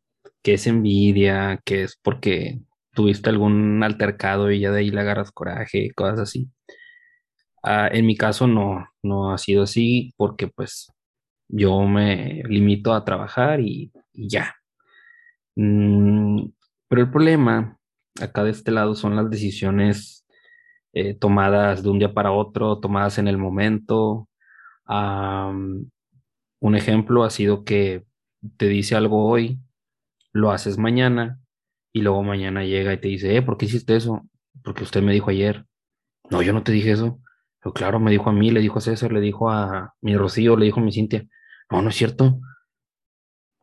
[0.42, 2.60] que es envidia, que es porque
[2.94, 6.50] tuviste algún altercado y ya de ahí le agarras coraje, cosas así.
[7.62, 10.92] Ah, en mi caso no, no ha sido así porque pues
[11.48, 14.54] yo me limito a trabajar y, ya.
[15.56, 16.46] Mm,
[16.88, 17.78] pero el problema
[18.20, 20.19] acá de este lado son las decisiones
[20.92, 24.28] eh, tomadas de un día para otro, tomadas en el momento.
[26.60, 28.04] un ejemplo ha sido que
[28.56, 29.58] te dice algo hoy
[30.32, 31.40] lo haces mañana
[31.92, 34.22] y luego mañana llega y te dice, eh, ¿por qué hiciste eso?
[34.62, 35.66] Porque usted me dijo ayer.
[36.30, 37.20] No, yo no te dije eso.
[37.60, 40.56] Pero claro, me dijo a mí, le dijo a César, le dijo a mi Rocío,
[40.56, 41.26] le dijo a mi Cintia.
[41.70, 42.40] No, no es cierto.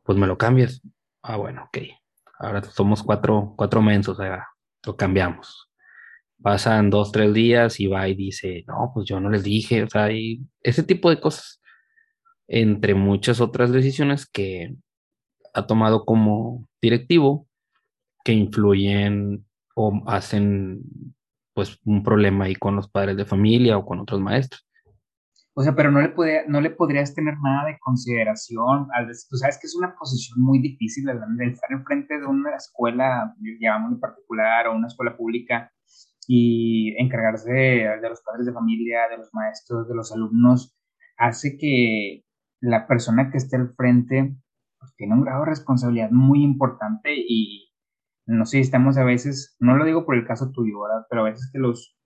[0.04, 0.82] Pues me lo cambias.
[1.24, 1.78] Ah, bueno, ok.
[2.40, 4.46] Ahora somos cuatro, cuatro mensos, sea,
[4.86, 5.66] lo cambiamos.
[6.41, 9.89] Pasan dos, tres días y va y dice, no, pues yo no les dije, o
[9.89, 11.62] sea, y ese tipo de cosas,
[12.47, 14.76] entre muchas otras decisiones que
[15.54, 17.47] ha tomado como directivo
[18.23, 19.45] que influyen
[19.76, 20.82] o hacen
[21.54, 24.67] pues un problema ahí con los padres de familia o con otros maestros.
[25.56, 28.88] O sea, pero no le, podría, no le podrías tener nada de consideración.
[28.93, 31.13] Al, tú sabes que es una posición muy difícil de
[31.47, 35.71] estar enfrente de una escuela, digamos en particular, o una escuela pública,
[36.28, 40.78] y encargarse de, los padres de familia, de los maestros, de los alumnos,
[41.18, 42.26] hace que
[42.60, 44.36] la persona que esté al frente
[44.80, 47.72] pues, tiene un grado de responsabilidad muy importante y
[48.26, 51.06] no sé, estamos a veces, no lo digo por el caso tuyo, ¿verdad?
[51.10, 51.98] Pero a veces que los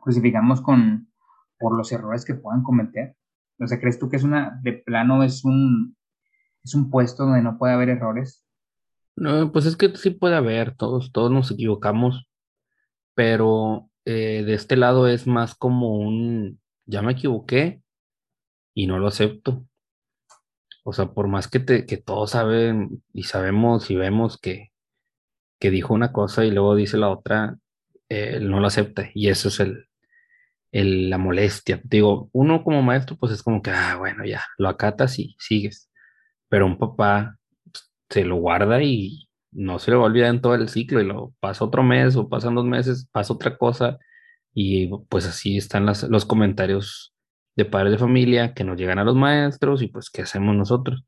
[0.00, 1.12] crucificamos con,
[1.58, 3.16] por los errores que puedan cometer.
[3.60, 5.96] O sea, ¿crees tú que es una, de plano es un,
[6.62, 8.44] es un puesto donde no puede haber errores?
[9.16, 12.26] No, pues es que sí puede haber, todos, todos nos equivocamos,
[13.14, 17.82] pero eh, de este lado es más como un, ya me equivoqué
[18.74, 19.66] y no lo acepto.
[20.84, 24.72] O sea, por más que, te, que todos saben y sabemos y vemos que,
[25.58, 27.58] que dijo una cosa y luego dice la otra,
[28.08, 29.10] él no lo acepta.
[29.14, 29.88] Y eso es el,
[30.72, 31.80] el, la molestia.
[31.84, 35.90] Digo, uno como maestro, pues es como que, ah, bueno, ya, lo acatas y sigues.
[36.48, 37.38] Pero un papá
[38.10, 39.23] se lo guarda y,
[39.54, 42.16] no se le va a olvidar en todo el ciclo y lo pasa otro mes
[42.16, 43.98] o pasan dos meses, pasa otra cosa
[44.52, 47.14] y pues así están las, los comentarios
[47.56, 51.04] de padres de familia que nos llegan a los maestros y pues qué hacemos nosotros,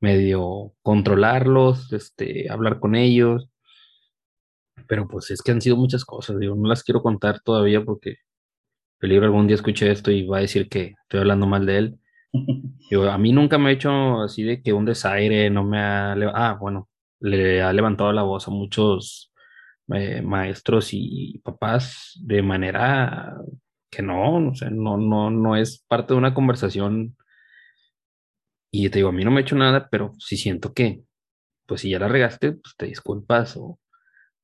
[0.00, 3.48] medio controlarlos, este, hablar con ellos,
[4.88, 8.16] pero pues es que han sido muchas cosas, digo, no las quiero contar todavía porque
[9.08, 12.00] libro algún día escuché esto y va a decir que estoy hablando mal de él.
[12.90, 16.12] Yo, a mí nunca me ha hecho así de que un desaire, no me ha...
[16.34, 16.89] Ah, bueno,
[17.20, 19.32] le ha levantado la voz a muchos
[19.94, 23.36] eh, maestros y papás de manera
[23.90, 27.16] que no, sé, no, no, no es parte de una conversación.
[28.72, 31.02] Y te digo, a mí no me ha hecho nada, pero sí siento que,
[31.66, 33.80] pues si ya la regaste, pues te disculpas o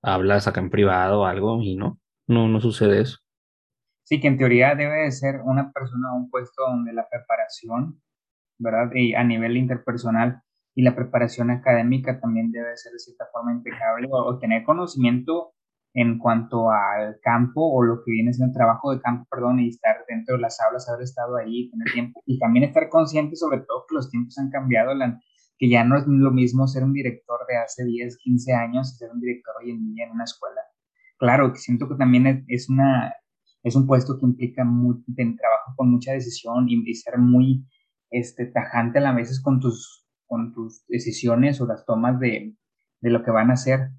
[0.03, 3.19] hablas acá en privado o algo y no, no, no sucede eso.
[4.03, 8.03] Sí, que en teoría debe de ser una persona o un puesto donde la preparación,
[8.59, 8.91] ¿verdad?
[8.95, 10.43] Y a nivel interpersonal
[10.77, 15.55] y la preparación académica también debe ser de cierta forma impecable o, tener conocimiento
[15.95, 19.71] en cuanto al campo o lo que viene siendo el trabajo de campo, perdón, y
[19.71, 23.61] estar dentro de las aulas, haber estado ahí, tener tiempo y también estar consciente sobre
[23.61, 24.93] todo que los tiempos han cambiado,
[25.59, 28.99] que ya no es lo mismo ser un director de hace 10, 15 años y
[28.99, 30.61] ser un director hoy en día en una escuela.
[31.17, 33.15] Claro, que siento que también es, una,
[33.63, 37.67] es un puesto que implica mucho, trabajo con mucha decisión y, y ser muy
[38.11, 42.55] este, tajante a la veces con tus con tus decisiones o las tomas de,
[43.01, 43.91] de lo que van a hacer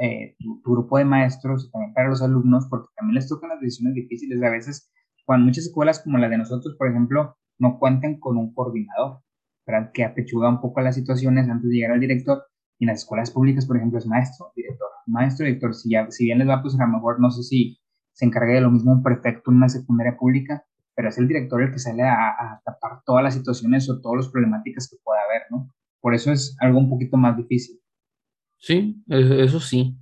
[0.00, 3.94] eh, tu, grupo de maestros también para los alumnos, porque también les tocan las decisiones
[3.94, 4.42] difíciles.
[4.42, 4.90] A veces,
[5.24, 9.20] cuando muchas escuelas como la de nosotros, por ejemplo, no cuentan con un coordinador,
[9.66, 9.90] ¿verdad?
[9.92, 12.44] que apechuga un poco las situaciones antes de llegar al director.
[12.78, 15.74] Y en las escuelas públicas, por ejemplo, es maestro, director, maestro, director.
[15.74, 17.78] Si, ya, si bien les va, pues a lo mejor no sé si
[18.12, 20.64] se encarga de lo mismo un prefecto en una secundaria pública,
[20.96, 24.32] pero es el director el que sale a, tapar todas las situaciones o todas las
[24.32, 25.70] problemáticas que pueda haber, ¿no?
[26.00, 27.78] Por eso es algo un poquito más difícil.
[28.58, 29.94] Sí, e, eso sí.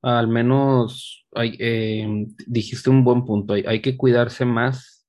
[0.00, 3.52] Al menos hay, eh, dijiste un buen punto.
[3.52, 5.06] Hay, que cuidarse más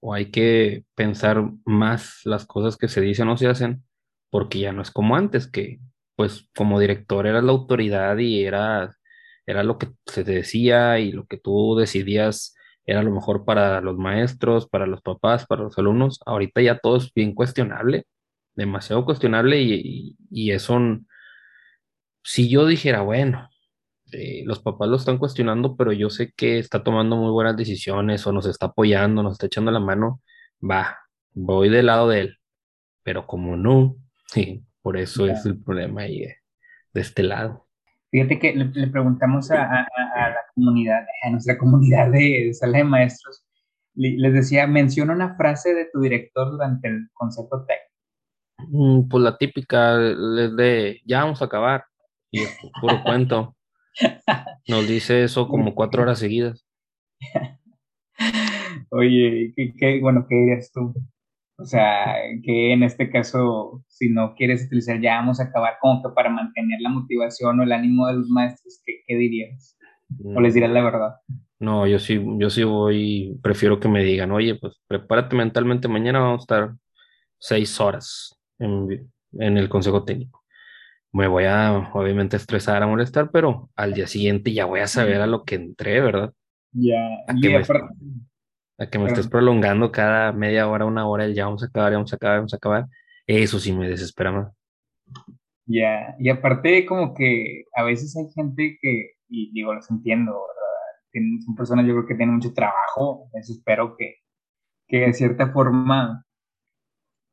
[0.00, 3.84] o hay que pensar más las cosas que se dicen o se hacen,
[4.28, 5.80] porque ya no es como antes, que
[6.16, 8.90] pues como director eras la autoridad y era,
[9.46, 12.54] era lo que se decía y lo que tú decidías
[12.86, 16.20] era lo mejor para los maestros, para los papás, para los alumnos.
[16.26, 18.06] Ahorita ya todo es bien cuestionable,
[18.54, 20.78] demasiado cuestionable y, y, eso,
[22.22, 23.48] si yo dijera, bueno,
[24.12, 28.26] eh, los papás lo están cuestionando, pero yo sé que está tomando muy buenas decisiones
[28.26, 30.22] o nos está apoyando, nos está echando la mano,
[30.62, 30.98] va,
[31.32, 32.38] voy del lado de él.
[33.02, 33.96] Pero como no,
[34.82, 36.20] por eso es el problema ahí
[36.92, 37.66] de este lado.
[38.14, 43.44] Fíjate que le, preguntamos a, la comunidad, a nuestra comunidad de, sala de maestros,
[43.96, 48.68] les decía, menciona una frase de tu director durante el consejo técnico.
[48.68, 51.86] Mm, pues la típica de, ya vamos a acabar,
[52.30, 53.56] y es puro cuento.
[54.68, 56.64] Nos dice eso como cuatro horas seguidas.
[58.90, 60.94] Oye, ¿qué, bueno, ¿qué dirías tú?
[61.56, 66.02] O sea, que en este caso, si no quieres utilizar, ya vamos a acabar como
[66.02, 69.78] que para mantener la motivación o el ánimo de los maestros, ¿qué, dirías?
[70.24, 71.14] ¿O les dirás la verdad?
[71.60, 76.18] No, yo sí, yo sí voy, prefiero que me digan, oye, pues prepárate mentalmente, mañana
[76.18, 76.74] vamos a estar
[77.38, 80.42] seis horas en, en el consejo técnico.
[81.12, 85.20] Me voy a, obviamente, estresar, a molestar, pero al día siguiente ya voy a saber
[85.20, 86.32] a lo que entré, ¿verdad?
[86.72, 86.98] Ya,
[87.36, 87.94] y aparte,
[88.78, 91.92] a que me estés prolongando cada media hora, una hora, el ya vamos a acabar,
[91.92, 92.86] ya vamos a acabar, vamos a acabar,
[93.26, 94.52] eso sí me desespera más.
[95.66, 101.42] Ya, y aparte como que a veces hay gente que, y digo, los entiendo, ¿verdad?
[101.44, 104.16] son personas yo creo que tienen mucho trabajo, eso espero que,
[104.88, 106.24] que de cierta forma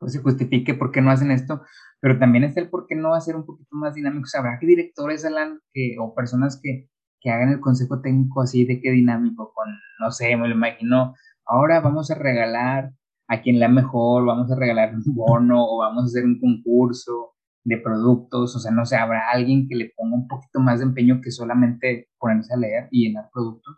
[0.01, 1.61] pues se justifique por qué no hacen esto,
[1.99, 4.27] pero también es el por qué no hacer un poquito más dinámico.
[4.35, 8.81] Habrá que directores, Alan, que, o personas que, que hagan el consejo técnico así de
[8.81, 9.67] qué dinámico, con,
[9.99, 11.13] no sé, me lo imagino,
[11.45, 12.91] ahora vamos a regalar
[13.27, 17.31] a quien la mejor, vamos a regalar un bono o vamos a hacer un concurso
[17.63, 20.85] de productos, o sea, no sé, habrá alguien que le ponga un poquito más de
[20.85, 23.77] empeño que solamente ponerse a leer y llenar productos.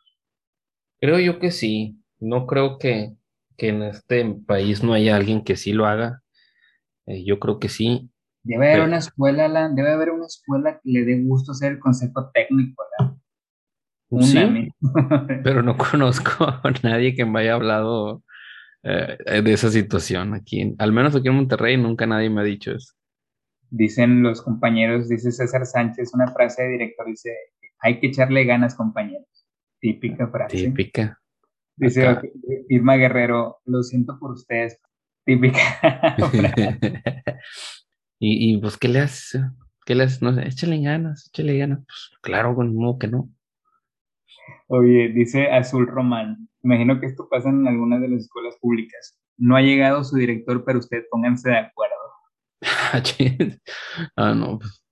[0.99, 3.15] Creo yo que sí, no creo que,
[3.57, 6.21] en este país no haya alguien que sí lo haga,
[7.05, 8.09] eh, yo creo que sí.
[8.43, 12.29] Debe haber una escuela, debe haber una escuela que le dé gusto hacer el concepto
[12.33, 13.12] técnico, ¿verdad?
[14.21, 14.69] Sí,
[15.43, 18.23] pero no conozco a nadie que me haya hablado
[18.83, 20.75] eh, de esa situación aquí.
[20.77, 22.93] Al menos aquí en Monterrey nunca nadie me ha dicho eso.
[23.69, 27.31] Dicen los compañeros, dice César Sánchez, una frase de director, dice,
[27.79, 29.27] hay que echarle ganas, compañeros.
[29.79, 30.57] Típica frase.
[30.57, 31.19] Típica.
[31.75, 32.19] Dice
[32.69, 34.79] Irma Guerrero, lo siento por ustedes.
[35.25, 35.59] Típica.
[38.19, 39.41] y, y pues, ¿qué le haces?
[39.85, 41.79] ¿Qué les, no sé, échale ganas, échale ganas?
[41.85, 43.29] Pues claro, con modo que no.
[44.67, 49.19] Oye, dice Azul Román, imagino que esto pasa en algunas de las escuelas públicas.
[49.37, 51.93] No ha llegado su director, pero usted pónganse de acuerdo.
[54.15, 54.59] ah, no.
[54.59, 54.83] Pues.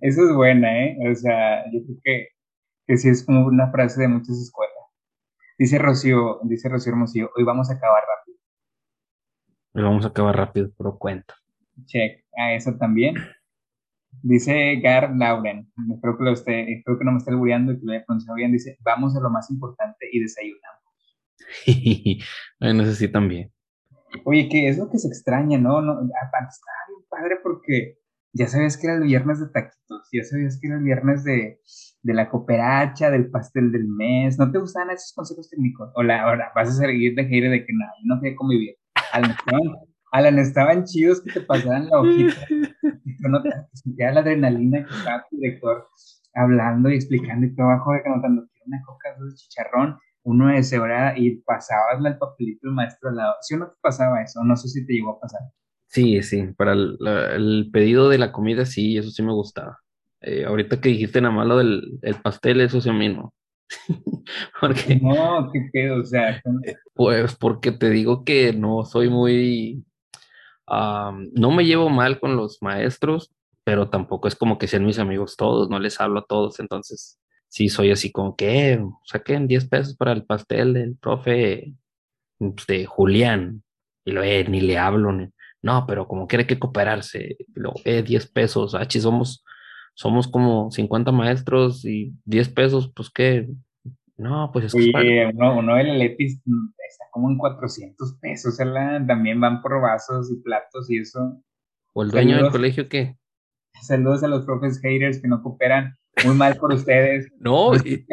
[0.00, 0.96] Eso es buena, ¿eh?
[1.10, 2.28] O sea, yo creo que,
[2.86, 4.74] que sí es como una frase de muchas escuelas.
[5.58, 8.38] Dice Rocío, dice Rocío Hermosillo, hoy vamos a acabar rápido.
[9.74, 11.34] Hoy vamos a acabar rápido, pero cuenta.
[11.86, 13.14] Check, a eso también.
[14.22, 17.86] Dice Gar Lauren, espero que, lo esté, espero que no me esté albureando y que
[17.86, 18.52] lo haya pronunciado bien.
[18.52, 20.82] Dice, vamos a lo más importante y desayunamos.
[22.60, 23.50] bueno, eso sí también.
[24.24, 25.82] Oye, que es lo que se extraña, ¿no?
[25.82, 26.48] no estaba
[26.88, 27.98] bien padre porque
[28.32, 31.60] ya sabías que era el viernes de taquitos, ya sabías que era el viernes de,
[32.02, 34.38] de la cooperacha, del pastel del mes.
[34.38, 35.90] ¿No te gustaban esos consejos técnicos?
[35.94, 38.76] O la, ahora vas a seguir de de que nada, no sé cómo vivir.
[40.12, 42.46] Alan, estaban chidos que te pasaran la hojita.
[43.28, 45.86] no te sentía la adrenalina que estaba tu director
[46.34, 51.36] hablando y explicando y trabajo de anotando una coca de chicharrón, uno de cebra y
[51.36, 53.34] pasabas el papelito del maestro al lado.
[53.42, 54.42] ¿Sí o no te pasaba eso?
[54.42, 55.40] No sé si te llegó a pasar.
[55.86, 59.78] Sí, sí, para el, pedido de la comida sí, eso sí me gustaba.
[60.20, 63.34] Eh, ahorita que dijiste nada más lo del el pastel, eso sí a mí no.
[64.60, 66.42] porque, no, qué pedo, o sea.
[66.94, 69.84] Pues porque te digo que no soy muy
[70.68, 73.32] no me llevo mal con los maestros,
[73.64, 77.18] pero tampoco es como que sean mis amigos todos, no les hablo a todos, entonces
[77.48, 81.74] sí soy así como que saquen 10 pesos para el pastel del profe
[82.38, 83.62] pues, de Julián,
[84.04, 85.12] y lo eh, ni le hablo,
[85.62, 89.44] no, pero como quiere que cooperarse, lo eh, 10 pesos, ah, somos,
[89.94, 93.48] somos como 50 maestros y 10 pesos, pues qué,
[94.16, 99.60] no, pues es Oye, uno, uno del Letis está como en 400 pesos, también van
[99.60, 101.42] por vasos y platos y eso.
[101.92, 103.16] ¿O el dueño del colegio qué?
[103.82, 105.96] Saludos a los profes haters que no cooperan.
[106.24, 107.28] Muy mal por ustedes.
[107.40, 108.06] no, este...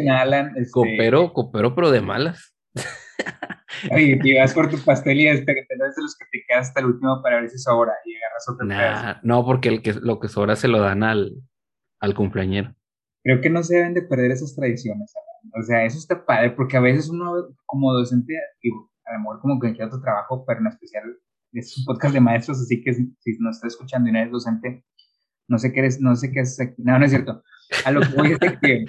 [0.71, 2.55] coopero, coopero, pero de malas.
[3.91, 6.81] Oye, y vas por tu pastel y este, te de los que te quedas hasta
[6.81, 10.27] el último para ver si sobra y agarras otro No, porque el que, lo que
[10.27, 11.31] sobra se lo dan al,
[11.99, 12.75] al cumpleañero.
[13.23, 15.13] Creo que no se deben de perder esas tradiciones,
[15.57, 17.33] o sea, eso está padre, porque a veces uno
[17.65, 18.69] como docente, y
[19.05, 21.03] a lo mejor como que en otro trabajo, pero en especial
[21.53, 24.85] es un podcast de maestros, así que si nos está escuchando y no eres docente,
[25.51, 26.81] no sé qué eres, no sé qué haces aquí.
[26.81, 27.43] No, no es cierto.
[27.85, 28.85] A lo que voy que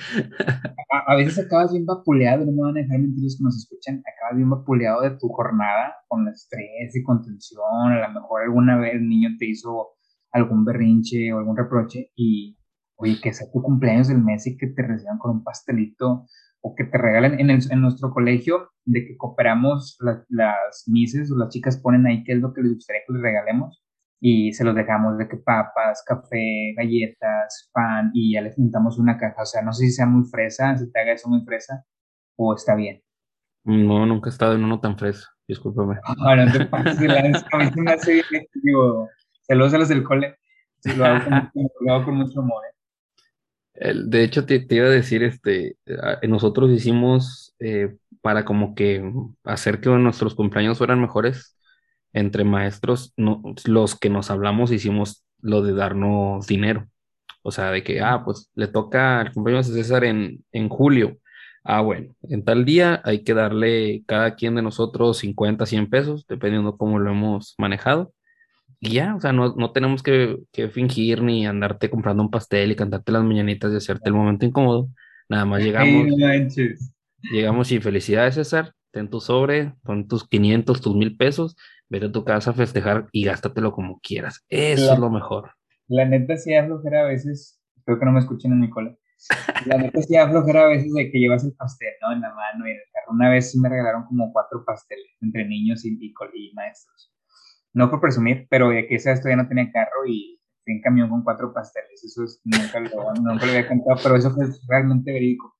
[0.90, 4.02] a, veces acabas bien vapuleado, no me van a dejar mentir los que nos escuchan,
[4.06, 8.94] acabas bien vapuleado de tu jornada con estrés y contención, a lo mejor alguna vez
[8.94, 9.90] el niño te hizo
[10.32, 12.56] algún berrinche o algún reproche y
[13.02, 16.26] oye, que sea tu cumpleaños del mes y que te reciban con un pastelito
[16.60, 21.48] o que te regalen en, en nuestro colegio, de que cooperamos las mises o las
[21.50, 23.82] chicas ponen ahí qué es lo que les gustaría que les regalemos
[24.24, 29.18] y se los dejamos de que papas, café, galletas, pan y ya les juntamos una
[29.18, 29.42] caja.
[29.42, 31.84] O sea, no sé si sea muy fresa, si te haga eso muy fresa
[32.36, 33.02] o está bien.
[33.64, 35.96] No, nunca he estado en uno tan fresa, discúlpame.
[36.24, 39.08] Ah, no te pases de la a mí se me hace bien, digo,
[39.42, 40.36] saludos a los del cole,
[40.96, 42.62] lo hago con, lo hago con mucho amor.
[42.64, 42.71] ¿eh?
[43.82, 45.76] De hecho, te, iba a decir, este,
[46.28, 49.02] nosotros hicimos eh, para como que
[49.44, 51.56] hacer que nuestros cumpleaños fueran mejores
[52.12, 56.86] entre maestros, los que nos hablamos hicimos lo de darnos dinero.
[57.42, 61.18] O sea, de que, ah, pues le toca el cumpleaños de César en, en julio.
[61.64, 66.26] Ah, bueno, en tal día hay que darle cada quien de nosotros 50, 100 pesos,
[66.28, 68.12] dependiendo cómo lo hemos manejado.
[68.84, 72.72] Y ya, o sea, no, no tenemos que, que, fingir ni andarte comprando un pastel
[72.72, 74.88] y cantarte las mañanitas y hacerte el momento incómodo.
[75.28, 76.08] Nada más llegamos.
[77.30, 78.74] llegamos y felicidades, César.
[78.90, 81.54] Ten tu sobre, pon tus 500, tus mil pesos,
[81.88, 84.44] vete a tu casa a festejar y gástatelo como quieras.
[84.48, 85.52] Eso es lo mejor.
[85.86, 88.96] La neta sí es flojera a veces, espero que no me escuchen en mi cola.
[89.66, 92.12] La neta sí es flojera a veces de que llevas el pastel, ¿no?
[92.12, 93.14] En la mano y en el carro.
[93.14, 97.12] Una vez sí me regalaron como cuatro pasteles entre niños y, y, y maestros
[97.74, 101.22] no por presumir, pero de que esa ya no tenía carro y en camión con
[101.22, 102.04] cuatro pasteles.
[102.04, 105.54] Eso es, nunca, lo, nunca lo había contado, pero eso fue realmente verídico.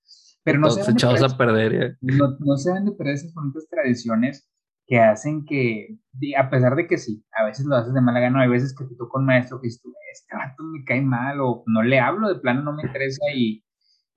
[0.44, 1.96] Pero no se, echados a perder, ¿eh?
[2.00, 4.48] no, no se van de perder esas bonitas tradiciones
[4.86, 5.98] que hacen que,
[6.36, 8.84] a pesar de que sí, a veces lo haces de mala gana, hay veces que
[8.84, 9.82] te toca un maestro que dices,
[10.12, 13.64] este vato me cae mal o no le hablo, de plano no me interesa y,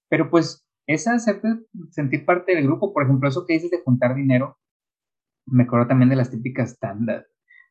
[0.09, 1.47] pero pues esa hacerte
[1.91, 4.57] sentir parte del grupo, por ejemplo, eso que dices de juntar dinero,
[5.45, 7.26] me acuerdo también de las típicas tandas,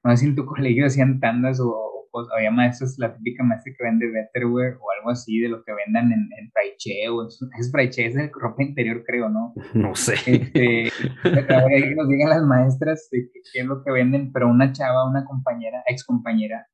[0.04, 1.90] no sé si en tu colegio hacían tandas o,
[2.36, 6.12] había maestros, la típica maestra que vende Betterware o algo así de lo que vendan
[6.12, 7.26] en, en Fraiche o
[7.58, 9.52] es Fraiche, es de ropa interior creo, ¿no?
[9.74, 10.14] No sé.
[10.26, 10.92] Este,
[11.22, 15.24] que nos digan las maestras de qué es lo que venden, pero una chava, una
[15.24, 16.68] compañera, ex compañera,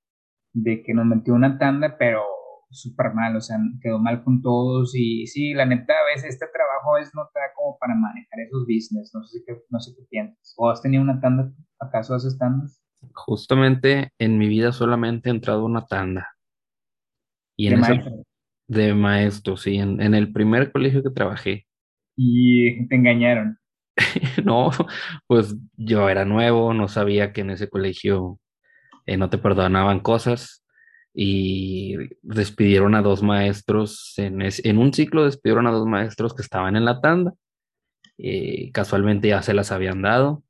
[0.52, 2.22] de que nos metió una tanda, pero
[2.70, 6.46] súper mal, o sea, quedó mal con todos y sí, la neta, a veces este
[6.52, 9.92] trabajo es no te da como para manejar esos business, no sé qué, no sé
[9.96, 10.54] qué piensas.
[10.56, 12.79] ¿O has tenido una tanda, acaso haces tandas?
[13.14, 16.28] Justamente en mi vida solamente he entrado una tanda.
[17.56, 18.22] Y en De esa- maestro.
[18.68, 21.66] de maestro, sí, en, en el primer colegio que trabajé.
[22.16, 23.58] Y te engañaron.
[24.44, 24.70] No,
[25.26, 28.38] pues yo era nuevo, no sabía que en ese colegio
[29.06, 30.64] eh, no te perdonaban cosas
[31.12, 36.42] y despidieron a dos maestros, en, es- en un ciclo despidieron a dos maestros que
[36.42, 37.32] estaban en la tanda,
[38.18, 40.42] eh, casualmente ya se las habían dado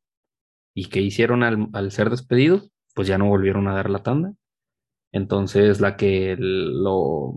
[0.81, 2.73] y ¿qué hicieron al, ser despedidos?
[2.95, 4.33] Pues ya no volvieron a dar la tanda.
[5.13, 7.35] Entonces la que lo,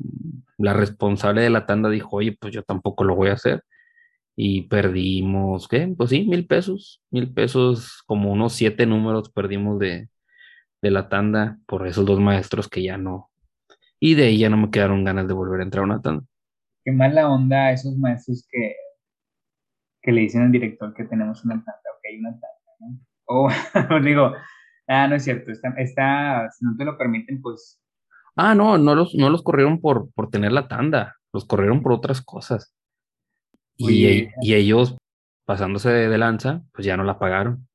[0.58, 3.62] la responsable de la tanda dijo, oye, pues yo tampoco lo voy a hacer
[4.38, 5.94] y perdimos, ¿qué?
[5.98, 10.08] Pues sí, mil pesos, mil pesos, como unos siete números perdimos de,
[10.82, 13.30] de la tanda por esos dos maestros que ya no.
[14.00, 16.24] Y de ahí ya no me quedaron ganas de volver a entrar a una tanda.
[16.86, 18.74] Qué mala onda esos maestros que,
[20.02, 23.00] que le dicen al director que tenemos una tanda que hay una tanda, ¿no?
[23.26, 23.50] O
[24.04, 24.34] digo,
[24.88, 27.80] ah, no es cierto, está, está, si no te lo permiten, pues
[28.36, 31.92] Ah, no, no los, no los corrieron por, por tener la tanda, los corrieron por
[31.94, 32.74] otras cosas.
[33.78, 34.34] Y, Oye.
[34.42, 34.98] y ellos,
[35.46, 37.68] pasándose de, de lanza, pues ya no la pagaron.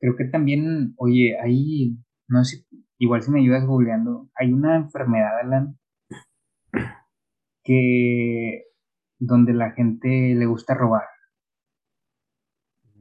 [0.00, 1.96] creo que también, oye, hay,
[2.28, 2.64] no sé,
[2.98, 5.76] igual si me ayudas googleando, hay una enfermedad, Alan,
[7.64, 8.64] que
[9.18, 11.04] donde la gente le gusta robar,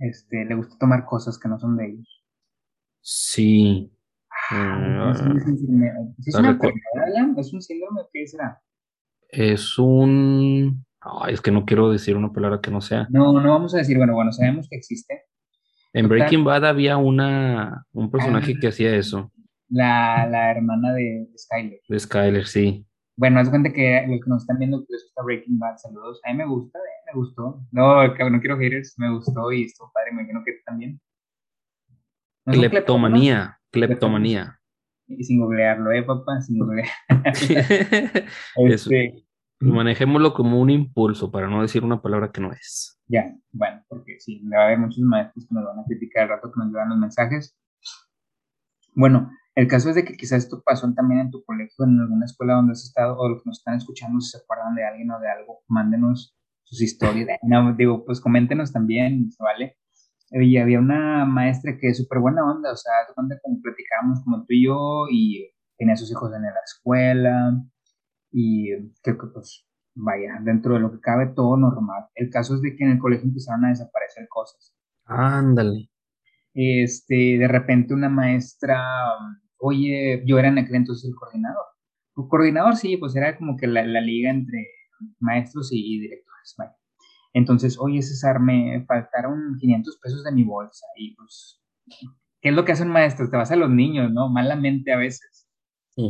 [0.08, 2.24] este, le gusta tomar cosas que no son de ellos.
[3.02, 3.92] Sí.
[4.52, 5.94] Ah, es una enfermedad.
[6.20, 7.36] ¿Sí ¿Es una enfermedad, Alan?
[7.38, 8.02] ¿Es un síndrome?
[8.12, 8.62] ¿Qué será?
[9.30, 10.86] Es un...
[11.02, 13.08] Ay, es que no quiero decir una palabra que no sea.
[13.10, 15.24] No, no vamos a decir, bueno, bueno, sabemos que existe.
[15.94, 16.18] En Total.
[16.20, 18.60] Breaking Bad había una, un personaje Ah.
[18.60, 19.32] que hacía eso,
[19.70, 21.80] La, la hermana de Skyler.
[21.88, 22.86] de Skyler, sí.
[23.16, 26.20] Bueno, haz cuenta que los que nos están viendo, que les gusta Breaking Bad, saludos.
[26.26, 27.62] A mí me gusta, eh, me gustó.
[27.72, 31.00] No, no quiero haters, me gustó y estuvo padre, me imagino que también.
[32.46, 34.60] ¿No Cleptomanía, cleptomanía.
[35.08, 36.42] Y sin googlearlo, ¿eh, papá?
[36.42, 36.88] Sin googlear.
[38.56, 38.90] Eso.
[38.90, 39.26] Este,
[39.60, 43.00] Manejémoslo como un impulso para no decir una palabra que no es.
[43.08, 46.30] ya, bueno, porque sí, va a haber muchos maestros que nos van a criticar al
[46.30, 47.56] rato que nos llevan los mensajes.
[48.96, 52.26] Bueno, el caso es de que quizás esto pasó también en tu colegio, en alguna
[52.26, 55.12] escuela donde has estado, o los que nos están escuchando, si se acuerdan de alguien
[55.12, 57.28] o de algo, mándenos sus historias.
[57.44, 59.78] No, digo, pues coméntenos también, ¿vale?
[60.32, 64.40] Y había una maestra que es súper buena onda, o sea, cuenta como platicábamos como
[64.40, 67.64] tú y yo, y tenía a sus hijos en la escuela,
[68.32, 68.72] y
[69.04, 72.06] creo que pues, vaya, dentro de lo que cabe todo normal.
[72.16, 74.74] El caso es de que en el colegio empezaron a desaparecer cosas.
[75.06, 75.90] Ándale.
[76.54, 78.84] Este, de repente una maestra,
[79.64, 81.66] oye, yo era en aquel entonces el coordinador.
[82.18, 84.68] El coordinador, sí, pues era como que la, la liga entre
[85.20, 86.76] maestros y, y directores, vaya.
[87.34, 91.62] Entonces, oye, César, me faltaron 500 pesos de mi bolsa y pues,
[92.42, 93.32] ¿qué es lo que hacen maestros?
[93.32, 94.30] Te vas a los niños, ¿no?
[94.30, 95.50] Malamente a veces,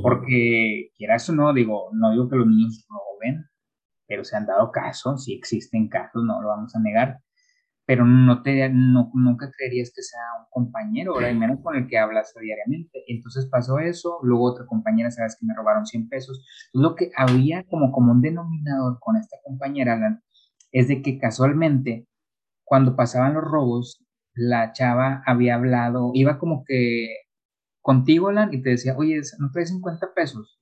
[0.01, 3.45] porque quieras o no, digo, no digo que los niños roben,
[4.07, 7.19] pero se han dado casos, sí existen casos, no lo vamos a negar,
[7.85, 11.19] pero no te, no, nunca creerías que sea un compañero.
[11.29, 13.03] Y menos con el que hablas diariamente.
[13.07, 16.45] Entonces pasó eso, luego otra compañera, sabes que me robaron 100 pesos.
[16.73, 20.23] Lo que había como común denominador con esta compañera, Alan,
[20.71, 22.07] es de que casualmente,
[22.63, 24.03] cuando pasaban los robos,
[24.33, 27.09] la chava había hablado, iba como que
[27.81, 30.59] contigo, Alan, y te decía, oye, ¿no traes 50 pesos?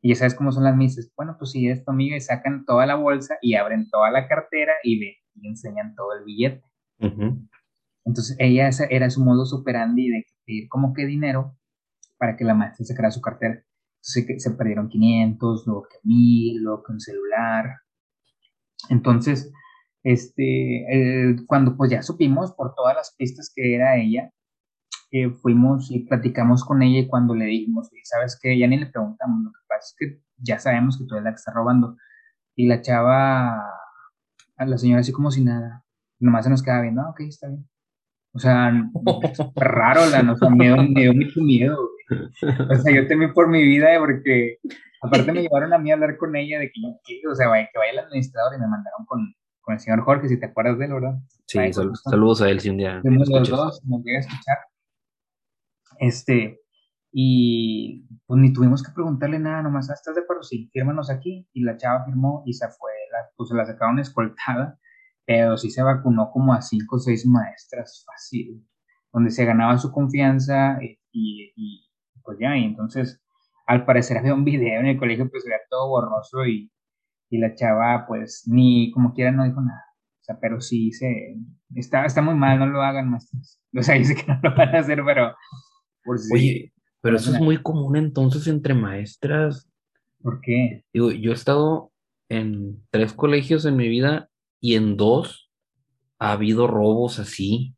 [0.00, 1.10] Y ya sabes cómo son las misas.
[1.16, 4.28] Bueno, pues si es tu amiga y sacan toda la bolsa y abren toda la
[4.28, 6.64] cartera y ven y enseñan todo el billete.
[7.00, 7.46] Ujú.
[8.04, 11.56] Entonces ella ese era su modo operandi de pedir como que dinero
[12.18, 13.64] para que la maestra sacara su cartera.
[14.02, 17.76] Entonces se perdieron 500, luego que 1000, luego que un celular.
[18.90, 19.52] Entonces,
[20.02, 24.30] este, eh, cuando pues ya supimos por todas las pistas que era ella,
[25.12, 28.58] eh, fuimos y platicamos con ella y cuando le dijimos, "Oye, ¿sabes qué?
[28.58, 31.30] Ya ni le preguntamos, lo que pasa es que ya sabemos que tú eres la
[31.32, 31.96] que está robando.
[32.56, 33.56] Y la chava,
[34.56, 35.84] a la señora así como si nada,
[36.20, 37.68] nomás se nos queda viendo, ah, ok, está bien.
[38.32, 38.72] O sea,
[39.22, 41.76] es raro, la, o sea, me dio, me dio mucho miedo.
[41.76, 42.28] güey.
[42.70, 44.58] O sea, yo temí por mi vida eh, porque
[45.02, 47.20] aparte me llevaron a mí a hablar con ella de que, yo, ¿qué?
[47.30, 50.28] o sea, vaya, que vaya el administrador y me mandaron con, con el señor Jorge,
[50.28, 51.14] si te acuerdas de él, ¿verdad?
[51.46, 54.58] Sí, Vaya, sal- saludos a él si un día los dos, nos llega a escuchar.
[55.98, 56.60] Este,
[57.16, 60.42] y pues ni tuvimos que preguntarle nada, nomás, "Ah, ¿estás de acuerdo?
[60.42, 61.48] Sí, fírmanos aquí.
[61.52, 62.90] Y la chava firmó y se fue,
[63.36, 64.80] pues se la sacaron escoltada,
[65.24, 68.66] pero sí se vacunó como a cinco o seis maestras fácil,
[69.12, 71.90] donde se ganaba su confianza y, y, y,
[72.24, 73.22] pues ya, y entonces
[73.66, 76.72] al parecer había un video en el colegio, pues era todo borroso y,
[77.30, 79.84] y la chava, pues, ni como quiera no dijo nada.
[80.20, 81.36] O sea, pero sí se,
[81.76, 83.30] está, está muy mal, no lo hagan más.
[83.76, 85.32] O sea, dice que no lo van a hacer, pero...
[86.04, 86.73] Por si, Oye,
[87.04, 89.70] pero eso es muy común entonces entre maestras.
[90.22, 90.84] ¿Por qué?
[90.90, 91.92] Digo, yo he estado
[92.30, 95.50] en tres colegios en mi vida y en dos
[96.18, 97.74] ha habido robos así.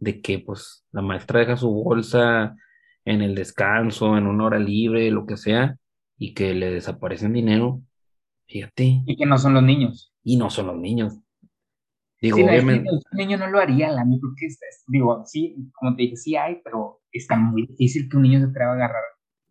[0.00, 2.56] De, que pues la maestra deja su bolsa
[3.04, 5.76] en el descanso, en una hora libre, lo que sea,
[6.18, 7.82] y que le desaparecen dinero.
[8.48, 9.02] Fíjate.
[9.06, 10.12] Y que no son los niños.
[10.24, 11.20] Y no son los niños.
[12.24, 12.90] Digo, obviamente.
[12.90, 14.48] un niño no lo haría, la porque
[14.86, 18.46] digo, sí, como te dije, sí hay, pero está muy difícil que un niño se
[18.46, 19.02] atreva a agarrar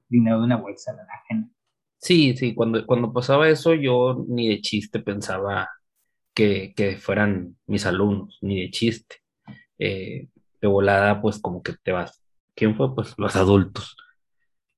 [0.09, 1.51] dinero de una bolsa de la ajena.
[1.99, 5.69] Sí, sí, cuando, cuando pasaba eso, yo ni de chiste pensaba
[6.33, 9.17] que, que fueran mis alumnos, ni de chiste.
[9.77, 12.23] Eh, de volada, pues como que te vas.
[12.55, 12.95] ¿Quién fue?
[12.95, 13.95] Pues los adultos.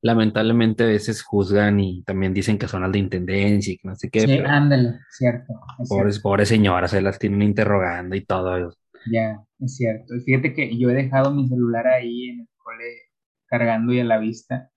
[0.06, 3.96] Lamentablemente a veces juzgan y también dicen que son al de intendencia y que no
[3.96, 4.20] sé qué.
[4.20, 5.52] Sí, ándale, cierto.
[5.90, 8.72] Pobres, pobres señoras, se las tienen interrogando y todo.
[9.12, 10.14] Ya, es cierto.
[10.24, 12.86] Fíjate que yo he dejado mi celular ahí en el cole
[13.48, 14.70] cargando y a la vista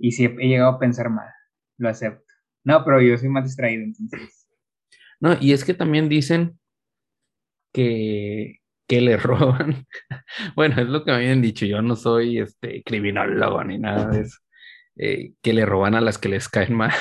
[0.00, 1.28] y sí he llegado a pensar mal,
[1.76, 2.34] lo acepto.
[2.64, 4.48] No, pero yo soy más distraído entonces.
[5.20, 6.58] No, y es que también dicen
[7.72, 8.59] que,
[8.90, 9.86] que le roban.
[10.56, 14.22] bueno, es lo que me habían dicho, yo no soy este criminólogo ni nada de
[14.22, 14.38] eso.
[14.96, 16.92] Eh, que le roban a las que les caen mal.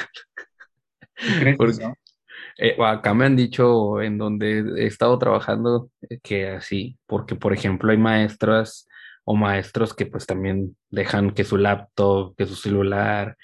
[2.62, 7.54] Eh, acá me han dicho en donde he estado trabajando eh, que así, porque por
[7.54, 8.88] ejemplo hay maestras
[9.24, 13.38] o maestros que pues también dejan que su laptop, que su celular,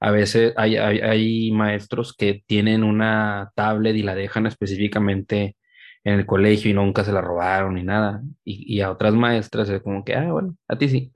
[0.00, 5.56] a veces hay, hay, maestros que tienen una tablet y la dejan específicamente
[6.04, 8.22] en el colegio y nunca se la robaron ni nada.
[8.44, 11.12] Y, a otras maestras es como que, ah, bueno, a ti sí.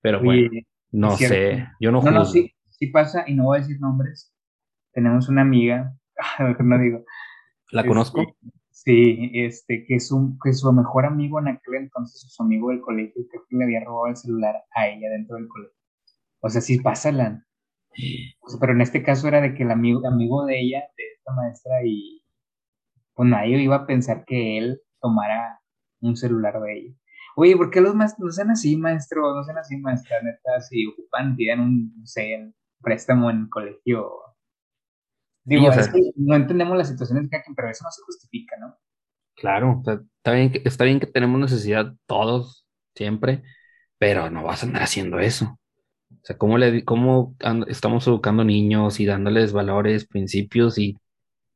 [0.00, 0.50] Pero bueno,
[0.92, 4.32] no sé, yo no, no No, sí, sí pasa, y no voy a decir nombres.
[4.92, 5.94] Tenemos una amiga,
[6.60, 7.04] no digo.
[7.72, 8.22] ¿La este, conozco?
[8.70, 13.26] Sí, este, que, su, que su mejor amigo en aquel entonces, su amigo del colegio,
[13.30, 15.76] creo que le había robado el celular a ella dentro del colegio.
[16.40, 17.42] O sea, sí pasa, la,
[18.60, 21.72] pero en este caso era de que el amigo, amigo de ella, de esta maestra,
[21.84, 22.23] y
[23.14, 25.60] pues nadie iba a pensar que él tomara
[26.00, 26.94] un celular de ella.
[27.36, 29.34] Oye, ¿por qué los maestros no sean así, maestro?
[29.34, 34.10] No sean así, maestra, neta, si ocupan, tienen un, no sé, préstamo en el colegio.
[35.42, 35.68] Digo,
[36.16, 38.76] no entendemos las situaciones que pero eso no se justifica, ¿no?
[39.34, 43.42] Claro, está bien, que, está bien que tenemos necesidad todos, siempre,
[43.98, 45.58] pero no vas a andar haciendo eso.
[46.10, 47.36] O sea, ¿cómo, le, cómo
[47.66, 50.96] estamos educando niños y dándoles valores, principios y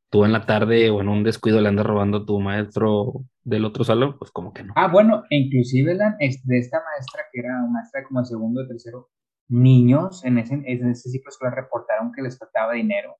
[0.09, 3.65] tú en la tarde o en un descuido le andas robando a tu maestro del
[3.65, 4.17] otro salón?
[4.17, 4.73] Pues como que no.
[4.75, 9.09] Ah, bueno, e inclusive de esta maestra que era maestra como segundo o tercero,
[9.47, 13.15] niños en ese, en ese ciclo escolar reportaron que les faltaba dinero.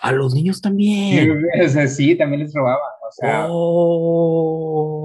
[0.00, 1.42] A los niños también.
[1.54, 2.80] Sí, o sea, sí, también les robaba.
[3.08, 5.02] O sea, oh.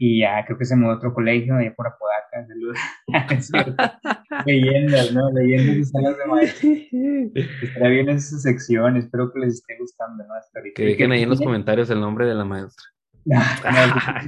[0.00, 2.78] Y ya creo que se mudó a otro colegio, allá por Apodaca, saludos.
[4.46, 5.30] Leyendas, ¿no?
[5.32, 6.72] Leyendas de salas de maestros.
[7.62, 10.34] Estará bien esa sección, espero que les esté gustando, ¿no?
[10.34, 12.84] Hasta Que dejen ahí en los comentarios el nombre de la maestra.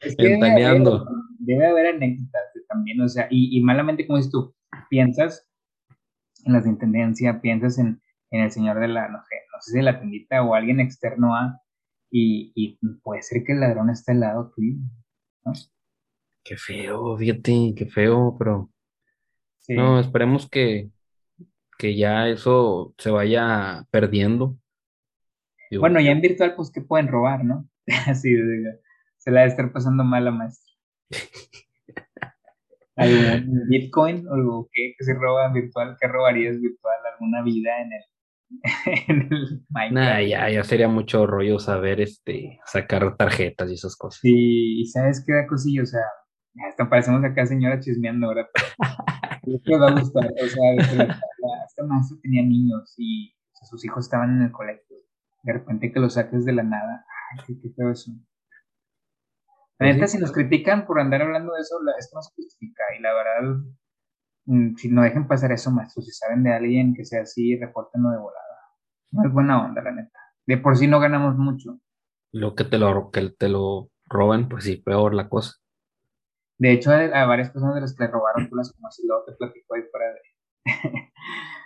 [0.00, 0.28] es que
[1.38, 4.54] debe, haber, anécdotas también, o sea, y, y malamente, como dices tú,
[4.88, 5.48] piensas
[6.44, 8.00] en las de intendencia, piensas en,
[8.30, 11.34] en el señor de la, no sé, no sé si la tendita o alguien externo
[11.34, 11.60] a,
[12.10, 14.76] y, y puede ser que el ladrón esté al lado tuyo.
[16.44, 18.70] Qué feo, fíjate, qué feo, pero
[19.68, 20.90] no, esperemos que,
[21.78, 24.56] que ya eso se vaya perdiendo.
[25.78, 27.68] bueno, ya en virtual, pues, ¿qué pueden robar, no?
[28.06, 28.36] Así,
[29.18, 30.72] se la debe estar pasando mal la maestra.
[32.96, 35.96] ¿Algún Bitcoin o algo que, se roba en virtual?
[36.00, 36.96] ¿Qué robarías virtual?
[37.12, 38.02] ¿Alguna vida en el
[39.08, 44.20] en el Nah, ya, ya sería mucho rollo saber este, sacar tarjetas y esas cosas.
[44.20, 46.02] Sí, y sabes qué da cosillo, o sea,
[46.68, 48.48] hasta parecemos acá señora chismeando ahora.
[49.64, 54.42] Pero va a gustar, o sea, esta maestra tenía niños y sus hijos estaban en
[54.42, 54.96] el colegio.
[55.42, 58.10] De repente que los saques de la nada, ay, qué, feo eso.
[59.78, 62.82] La pues neta, si nos critican por andar hablando de eso, esto no se justifica.
[62.98, 63.62] Y la verdad,
[64.76, 68.18] si no dejen pasar eso, maestros, si saben de alguien que sea así, repórtenlo de
[68.18, 68.42] volada.
[69.12, 70.18] No es buena onda, la neta.
[70.46, 71.80] De por sí no ganamos mucho.
[72.32, 75.54] Lo que te lo, que te lo roban, pues sí, peor la cosa.
[76.58, 79.32] De hecho, a, varias personas de las que le robaron, tú las conoces, luego te
[79.32, 81.10] platico ahí fuera de.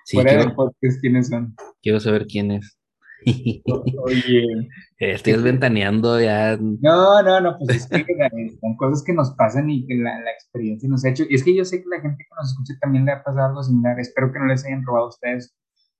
[0.04, 1.54] sí, fuera quiero, de podcast quiénes son.
[1.82, 2.79] Quiero saber quién es.
[4.04, 4.68] Oye.
[4.98, 6.56] Estoy ventaneando ya.
[6.56, 8.04] No, no, no, pues es que
[8.60, 11.24] son cosas que nos pasan y que la, la, experiencia nos ha hecho.
[11.28, 13.48] Y es que yo sé que la gente que nos escucha también le ha pasado
[13.48, 13.98] algo similar.
[13.98, 15.54] Espero que no les hayan robado a ustedes,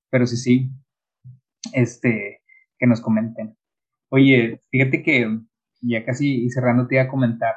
[0.09, 0.71] pero sí, sí,
[1.73, 2.41] este,
[2.77, 3.57] que nos comenten.
[4.09, 5.39] Oye, fíjate que
[5.81, 7.55] ya casi cerrando te iba a comentar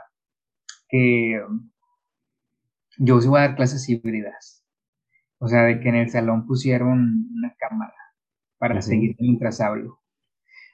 [0.89, 1.41] que
[2.99, 4.63] yo sí voy a dar clases híbridas.
[5.39, 8.04] O sea, de que en el salón pusieron una cámara
[8.69, 10.01] para seguir mientras hablo.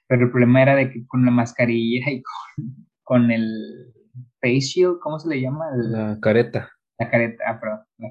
[0.07, 3.93] Pero el problema era de que con la mascarilla y con, con el
[4.41, 5.66] face shield, ¿cómo se le llama?
[5.74, 6.70] la careta.
[6.99, 8.09] La careta, ah, perdón, la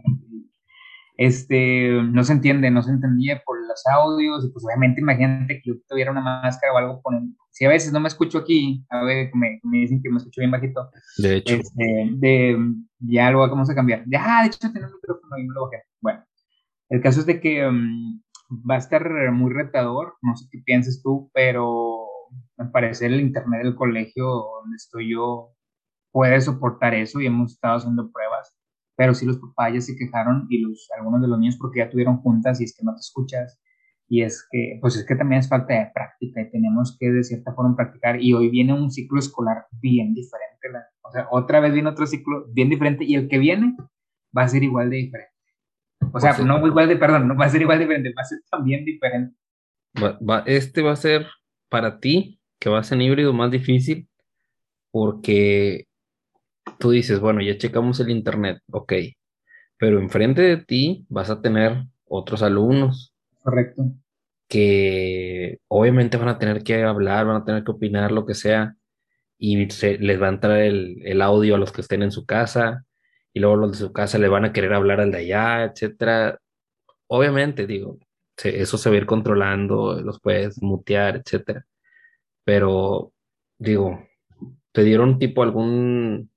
[1.15, 5.69] este, no se entiende, no se entendía por los audios, y pues obviamente imagínate que
[5.69, 9.03] yo tuviera una máscara o algo con si a veces no me escucho aquí, a
[9.03, 10.89] ver, me, me dicen que me escucho bien bajito.
[11.17, 11.55] De hecho.
[11.55, 12.57] Este, de,
[12.99, 14.03] ya lo vamos a cambiar.
[14.07, 15.83] Ya, de hecho, tengo un micrófono y me lo bajé.
[15.99, 16.23] Bueno,
[16.89, 21.01] el caso es de que um, va a estar muy retador, no sé qué pienses
[21.03, 22.07] tú, pero
[22.57, 25.55] me parece el internet del colegio donde estoy yo
[26.11, 28.55] puede soportar eso y hemos estado haciendo pruebas
[28.99, 31.89] pero sí los papás ya se quejaron y los, algunos de los niños porque ya
[31.89, 33.57] tuvieron juntas y es que no te escuchas
[34.09, 37.23] y es que, pues es que también es falta de práctica y tenemos que de
[37.23, 40.67] cierta forma practicar y hoy viene un ciclo escolar bien diferente,
[41.01, 43.77] o sea, otra vez viene otro ciclo bien diferente y el que viene
[44.37, 45.38] va a ser igual de diferente.
[46.13, 48.25] O sea, no igual de, perdón, no va a ser igual de diferente, va a
[48.25, 49.35] ser también diferente.
[49.97, 51.27] Va, este va a ser
[51.69, 54.07] para ti, que va a ser híbrido más difícil,
[54.91, 55.87] porque
[56.77, 58.93] tú dices, bueno, ya checamos el internet, ok,
[59.77, 63.13] pero enfrente de ti vas a tener otros alumnos.
[63.41, 63.91] Correcto.
[64.47, 68.75] Que obviamente van a tener que hablar, van a tener que opinar, lo que sea,
[69.37, 72.85] y se, les va a entrar el, audio a los que estén en su casa,
[73.33, 76.39] y luego los de su casa le van a querer hablar al de allá, etcétera.
[77.07, 77.97] Obviamente, digo,
[78.43, 81.65] eso se va a ir controlando, los puedes mutear, etcétera.
[82.43, 83.13] Pero,
[83.57, 84.07] digo,
[84.71, 86.29] ¿te dieron tipo algún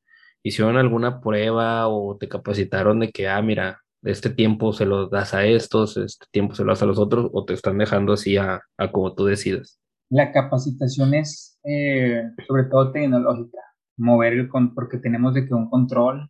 [0.43, 5.35] hicieron alguna prueba o te capacitaron de que, ah, mira, este tiempo se lo das
[5.35, 8.37] a estos, este tiempo se lo das a los otros, o te están dejando así
[8.37, 9.81] a, como tú decidas?
[10.11, 13.59] La capacitación es eh, sobre todo tecnológica,
[13.97, 16.29] mover el con, porque tenemos de que un control,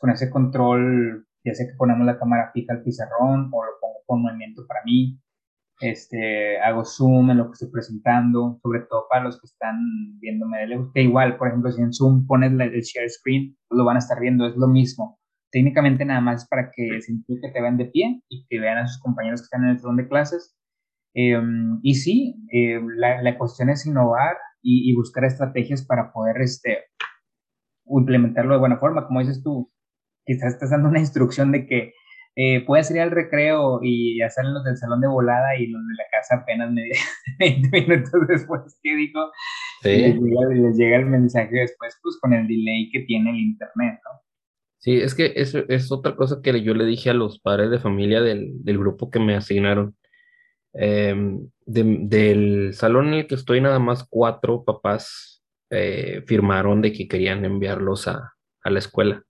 [0.00, 3.98] con ese control, ya sé que ponemos la cámara fija al pizarrón o lo pongo
[4.06, 5.18] con movimiento para mí,
[5.80, 9.76] este, hago zoom en lo que estoy presentando, sobre todo para los que están
[10.18, 13.84] viéndome de lejos, que igual, por ejemplo, si en Zoom pones el share screen, lo
[13.84, 15.18] van a estar viendo, es lo mismo.
[15.50, 18.86] Técnicamente nada más para que se que te vean de pie y que vean a
[18.86, 20.56] sus compañeros que están en el salón de clases.
[21.14, 26.40] Em, y sí, eh, la, la, cuestión es innovar y, y, buscar estrategias para poder
[26.42, 26.84] este,
[27.86, 29.06] implementarlo de buena forma.
[29.06, 29.70] Como dices tú,
[30.28, 31.94] quizás estás dando una instrucción de que
[32.36, 35.80] eh, pueden salir al recreo y ya salen los del salón de volada y los
[35.88, 36.94] de la casa apenas media,
[37.40, 39.32] 20 minutos después ¿qué dijo,
[39.82, 39.88] sí.
[39.88, 44.20] les, llega, el mensaje después, pues con el delay que tiene el internet, ¿no?
[44.76, 47.80] Sí, es que eso es otra cosa que yo le dije a los padres de
[47.80, 49.96] familia del, del grupo que me asignaron.
[50.74, 57.08] Em, del salón en el que estoy, nada más cuatro papás eh, firmaron de que
[57.08, 59.24] querían enviarlos a, a la escuela.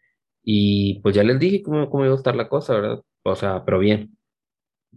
[0.50, 3.02] Y pues ya les dije cómo, cómo iba a estar la cosa, ¿verdad?
[3.22, 4.16] O sea, pero bien.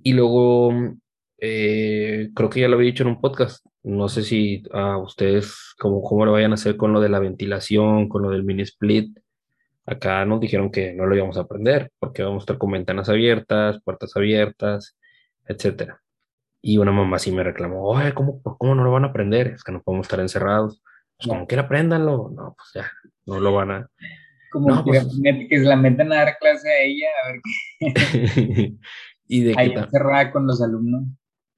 [0.02, 0.72] Y luego,
[1.40, 3.66] eh, creo que ya lo había dicho en un podcast.
[3.84, 7.20] No sé si a ustedes, cómo, cómo lo vayan a hacer con lo de la
[7.20, 9.20] ventilación, con lo del mini split.
[9.86, 13.10] Acá nos dijeron que no lo íbamos a aprender, porque vamos a estar con ventanas
[13.10, 14.98] abiertas, puertas abiertas,
[15.46, 16.02] etcétera.
[16.62, 19.48] Y una mamá sí me reclamó, oye, ¿cómo, ¿cómo no lo van a aprender?
[19.48, 20.82] Es que no podemos estar encerrados.
[21.18, 22.32] Pues como quiera, apréndanlo.
[22.34, 22.90] No, pues ya,
[23.26, 23.90] no lo van a,
[24.52, 25.08] como que, pues
[25.50, 28.76] que se la metan a dar clase a ella, a ver qué.
[29.28, 31.04] y de Ahí encerrada con los alumnos.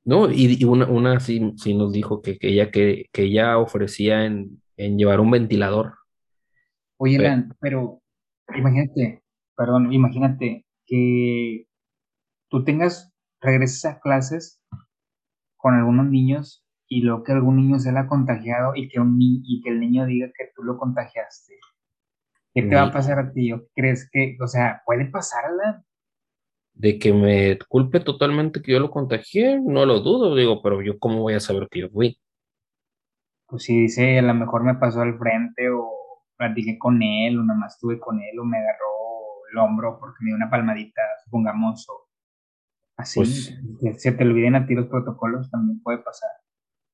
[0.05, 4.25] No, y, una, una sí, sí nos dijo que, que ella, que, que ella ofrecía
[4.25, 5.95] en, en llevar un ventilador.
[6.97, 8.01] Oye, pero, pero
[8.55, 9.23] imagínate,
[9.55, 11.67] perdón, imagínate que
[12.49, 14.61] tú tengas, regreses a clases
[15.57, 19.61] con algunos niños y luego que algún niño se la contagiado y que, un, y
[19.63, 21.55] que el niño diga que tú lo contagiaste.
[22.53, 23.51] ¿Qué te va a pasar a ti?
[23.73, 25.83] crees que, o sea, puede pasarla?
[26.73, 30.99] De que me culpe totalmente que yo lo contagié, no lo dudo, digo, pero yo
[30.99, 32.19] cómo voy a saber que yo fui.
[33.47, 35.91] Pues si dice, a lo mejor me pasó al frente o
[36.37, 38.93] platiqué con él o nada más estuve con él o me agarró
[39.51, 42.07] el hombro porque me dio una palmadita, supongamos, o
[42.97, 46.29] así, pues se te olviden a ti los protocolos, también puede pasar.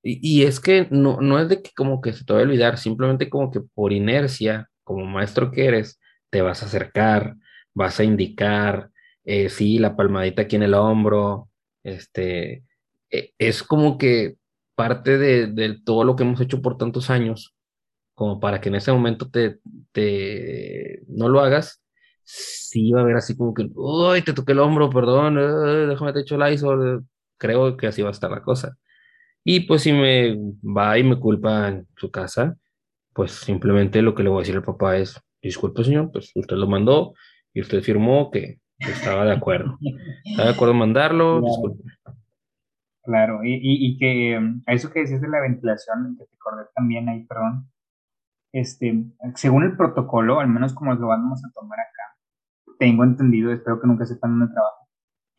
[0.01, 2.43] Y, y, es que no, no es de que como que se te va a
[2.43, 5.99] olvidar, simplemente como que por inercia como maestro que eres,
[6.31, 7.35] te vas a acercar,
[7.75, 8.89] vas a indicar,
[9.23, 11.47] eh, sí, la palmadita aquí en el hombro,
[11.83, 12.63] este,
[13.11, 14.37] e, es como que
[14.75, 17.55] parte de, todo lo que hemos hecho por tantos años,
[18.15, 19.59] como para que en ese momento te,
[19.91, 21.83] te no lo hagas,
[22.23, 26.13] sí va a haber así como que, uy, te toqué el hombro, perdón, eh, déjame
[26.13, 27.03] te echo el ISO,
[27.37, 28.75] creo que así va a estar la cosa.
[29.43, 32.57] Y pues si me va y me culpa en su casa,
[33.13, 36.55] pues simplemente lo que le voy a decir al papá es, disculpe señor, pues usted
[36.55, 37.13] lo mandó
[37.53, 39.77] y usted firmó que estaba de acuerdo.
[40.23, 41.83] Estaba de acuerdo en mandarlo, disculpe.
[43.03, 46.65] Claro, y, y, que um, a eso que decías de la ventilación, que te acordé
[46.75, 47.67] también ahí, perdón,
[48.53, 49.03] este,
[49.35, 53.87] según el protocolo, al menos como lo vamos a tomar acá, tengo entendido, espero que
[53.87, 54.87] nunca sepan dónde trabajo,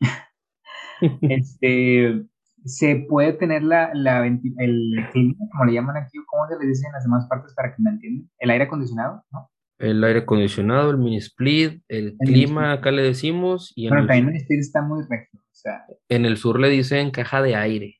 [1.21, 2.25] este,
[2.65, 6.85] se puede tener la, la el clima, como le llaman aquí, ¿cómo se le dice
[6.87, 8.29] en las demás partes para que me entiendan?
[8.39, 9.49] El aire acondicionado, ¿no?
[9.79, 13.73] El aire acondicionado, el mini split, el, clima, acá le decimos.
[13.75, 15.39] Y en el también el split está muy regio.
[15.39, 17.95] O sea, en el sur le dicen caja de aire.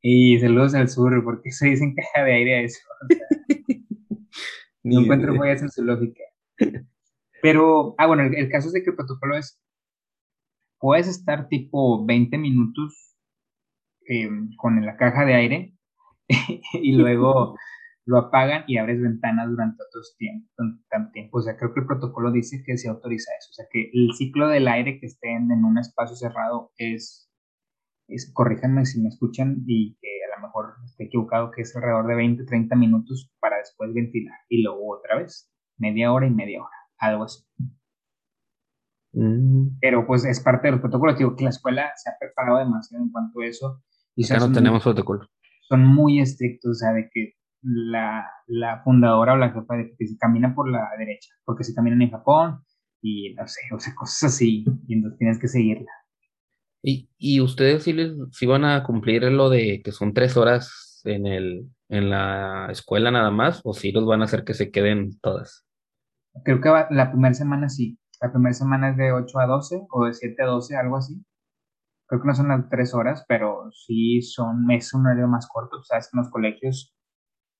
[0.00, 2.78] Y saludos al sur, porque se dicen caja de aire a eso?
[4.84, 6.22] no encuentro muy en su lógica.
[7.42, 9.60] Pero, ah, bueno, el, caso es de que el protocolo es,
[10.78, 13.07] puedes estar tipo 20 minutos
[14.08, 15.74] em, con la caja de aire
[16.72, 17.56] y luego
[18.08, 20.48] lo apagan y abres ventanas durante otros tiempo,
[20.88, 21.38] tanto tiempo.
[21.38, 23.50] O sea, creo que el protocolo dice que se autoriza eso.
[23.50, 27.30] O sea, que el ciclo del aire que esté en, un espacio cerrado es,
[28.08, 32.06] es, corríjanme si me escuchan y que a lo mejor esté equivocado, que es alrededor
[32.06, 36.62] de 20, 30 minutos para después ventilar y luego otra vez, media hora y media
[36.62, 37.44] hora, algo así.
[39.12, 39.78] Mm.
[39.80, 41.14] Pero pues es parte del protocolo.
[41.14, 43.82] Digo que la escuela se ha preparado demasiado en cuanto a eso.
[44.24, 45.28] Acá no tenemos protocolo.
[45.68, 50.06] Son muy estrictos, o sea, de que la, la, fundadora o la jefa de que
[50.06, 52.60] se camina por la derecha, porque se caminan en Japón
[53.02, 55.90] y no sé, o sea, cosas así, y entonces tienes que seguirla.
[56.82, 61.02] ¿Y, y ustedes sí, les, sí van a cumplir lo de que son tres horas
[61.04, 64.70] en, el, en la escuela nada más, o sí los van a hacer que se
[64.70, 65.66] queden todas?
[66.44, 70.04] Creo que la primera semana sí, la primera semana es de 8 a 12 o
[70.06, 71.24] de 7 a 12, algo así.
[72.08, 75.82] Creo que no son las tres horas, pero sí son, es un horario más corto.
[75.84, 76.96] Sabes que en los colegios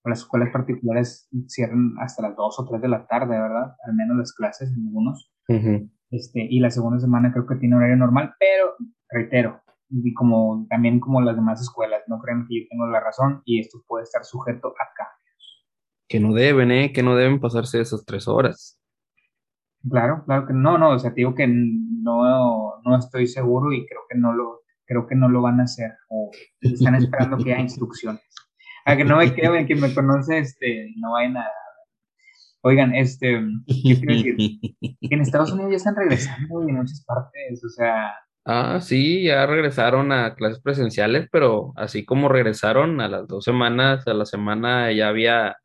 [0.04, 3.76] las escuelas particulares cierran hasta las 2 o 3 de la tarde, ¿verdad?
[3.86, 5.30] Al menos las clases en algunos.
[6.10, 8.74] este, y la segunda semana creo que tiene horario normal, pero
[9.10, 13.42] reitero, y como también como las demás escuelas, no crean que yo tengo la razón
[13.44, 15.66] y esto puede estar sujeto a cambios.
[16.08, 16.92] Que no deben, ¿eh?
[16.92, 18.80] Que no deben pasarse esas tres horas.
[19.88, 23.86] Claro, claro que no, no, o sea, te digo que no, no estoy seguro y
[23.86, 26.30] creo que no lo, creo que no lo van a hacer o
[26.60, 28.22] están esperando que haya instrucciones
[28.88, 31.46] a que no me crean, quien me conoce, este, no vayan a...
[32.62, 34.76] Oigan, este, ¿qué quiero decir?
[34.80, 38.14] en Estados Unidos ya están regresando en muchas partes, o sea...
[38.46, 44.06] Ah, sí, ya regresaron a clases presenciales, pero así como regresaron a las dos semanas,
[44.06, 45.58] a la semana ya había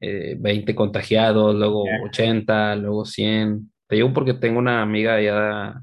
[0.00, 3.72] eh, 20 contagiados, luego 80, luego 100.
[3.88, 5.82] Te digo porque tengo una amiga allá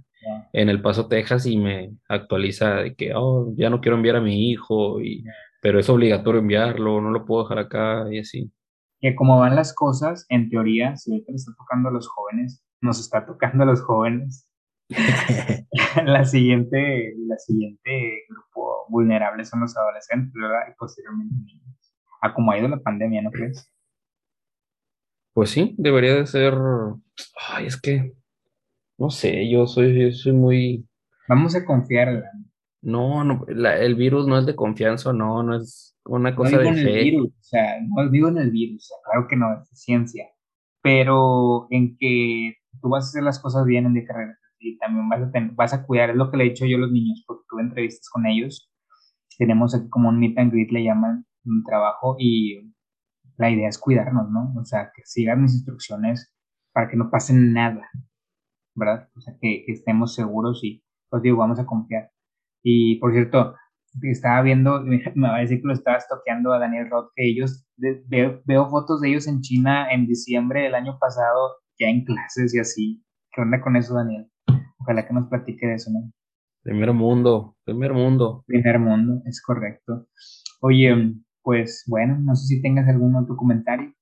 [0.53, 4.21] en El Paso, Texas, y me actualiza de que, oh, ya no quiero enviar a
[4.21, 5.23] mi hijo, y
[5.61, 8.51] pero es obligatorio enviarlo, no lo puedo dejar acá y así.
[8.99, 12.63] Que como van las cosas, en teoría, si ahorita le está tocando a los jóvenes,
[12.81, 14.47] nos está tocando a los jóvenes.
[16.05, 20.61] la siguiente, la siguiente grupo vulnerable son los adolescentes, ¿verdad?
[20.71, 21.93] Y posteriormente niños.
[22.21, 23.71] A como ha ido la pandemia, ¿no crees?
[25.33, 26.55] Pues sí, debería de ser.
[27.49, 28.13] Ay, es que
[28.97, 30.87] no sé, yo soy, yo soy muy.
[31.27, 32.23] Vamos a confiar,
[32.81, 36.99] no, no el virus no es de confianza, no, no es una cosa de fe.
[36.99, 40.25] El virus, o sea, no digo en el virus, claro que no, es ciencia,
[40.81, 45.09] pero en que tú vas a hacer las cosas bien en de carrera y también
[45.09, 47.23] vas a, vas a cuidar, es lo que le he dicho yo a los niños,
[47.27, 48.71] porque tuve entrevistas con ellos,
[49.37, 52.73] tenemos aquí como un meet and greet, le llaman un trabajo, y
[53.37, 54.53] la idea es cuidarnos, ¿no?
[54.59, 56.33] O sea, que sigan mis instrucciones
[56.73, 57.87] para que no pase nada,
[58.77, 59.09] ¿verdad?
[59.15, 62.11] O sea, que, que estemos seguros y, pues digo, vamos a confiar.
[62.63, 63.55] Y por cierto,
[64.03, 64.81] estaba viendo,
[65.15, 69.01] me va a decir que lo estaba toqueando a Daniel Roth, que ellos, veo, fotos
[69.01, 73.03] de ellos en China en diciembre del año pasado, ya en clases y así.
[73.31, 74.29] ¿Qué onda con eso, Daniel?
[74.79, 76.11] Ojalá que nos platique de eso, ¿no?
[76.63, 78.43] Primer mundo, primer mundo.
[78.47, 80.07] Primer mundo, es correcto.
[80.61, 81.13] Oye,
[81.43, 83.93] pues bueno, no sé si tengas algún otro comentario.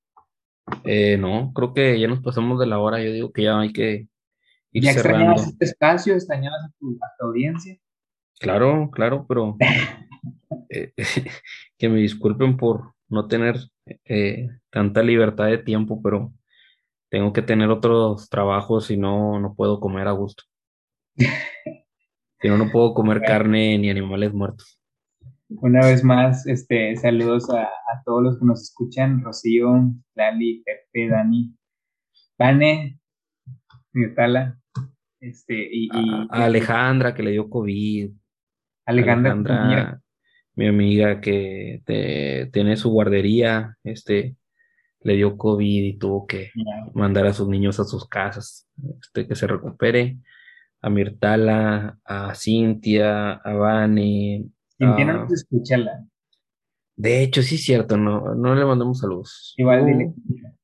[0.84, 3.04] Eh, no, creo que ya nos pasamos de la hora.
[3.04, 4.08] Yo digo que ya hay que
[4.76, 6.14] ir ¿Ya extrañabas este espacio?
[6.14, 6.72] ¿Extrañabas a
[7.18, 7.78] tu audiencia?
[8.40, 9.56] Claro, claro, pero
[10.70, 10.94] eh,
[11.78, 13.56] que me disculpen por no tener
[14.04, 16.34] eh, tanta libertad de tiempo, pero
[17.10, 20.44] tengo que tener otros trabajos y no, no puedo comer a gusto.
[22.42, 24.82] Si no, no puedo comer carne ni animales muertos.
[25.48, 31.08] Una vez más, este, saludos a, a todos los que nos escuchan, Rocío, Lali, Pepe,
[31.08, 31.56] Dani,
[32.38, 33.00] Vane,
[33.94, 34.60] Mirtala,
[35.30, 38.10] este, y, y- A, a Alejandra que le dio COVID.
[38.86, 40.02] Alejandra, Alejandra,
[40.56, 44.36] mi amiga que te- tiene su guardería, este,
[45.02, 46.52] le dio COVID y tuvo que
[46.94, 48.68] mandar a sus niños a sus casas,
[49.02, 50.18] este, que se recupere.
[50.82, 54.46] A Mirtala, a Cintia, a Vane.
[54.78, 56.06] Cintia no a- nos escucha, la-
[56.96, 59.54] De hecho, sí es cierto, no, no le mandamos saludos.
[59.58, 60.14] igual Uh, dile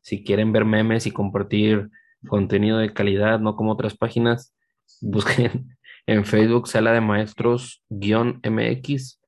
[0.00, 1.90] Si quieren ver memes y compartir
[2.28, 4.54] contenido de calidad, no como otras páginas,
[5.00, 5.76] busquen
[6.06, 9.20] en Facebook Sala de Maestros-MX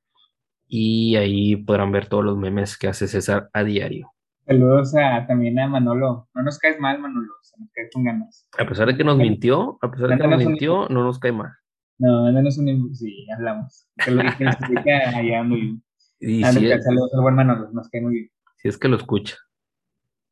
[0.69, 4.12] y ahí podrán ver todos los memes que hace César a diario.
[4.45, 6.27] Saludos a, también a Manolo.
[6.33, 8.47] No nos caes mal, Manolo, se nos caes con ganas.
[8.57, 11.19] A pesar de que nos mintió, a pesar de que nos un- mintió, no nos
[11.19, 11.51] cae mal.
[11.99, 12.93] No, mándanos un.
[12.95, 13.87] Sí, hablamos.
[14.03, 15.83] Que lo que nos explica allá muy bien.
[16.19, 18.31] Y si es, saludos al buen Manolo, nos cae muy bien.
[18.57, 19.35] si es que lo escucha,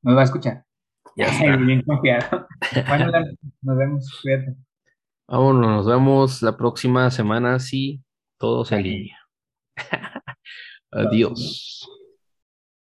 [0.01, 0.66] Nos va a escuchar.
[1.16, 1.55] ya está.
[1.57, 2.47] bien confiado.
[2.88, 3.12] Bueno,
[3.62, 4.20] nos vemos.
[4.22, 4.55] Cuídate.
[5.28, 8.03] Vámonos, nos vemos la próxima semana si
[8.38, 8.84] todo se Bye.
[8.84, 9.18] alinea.
[10.91, 11.88] Adiós.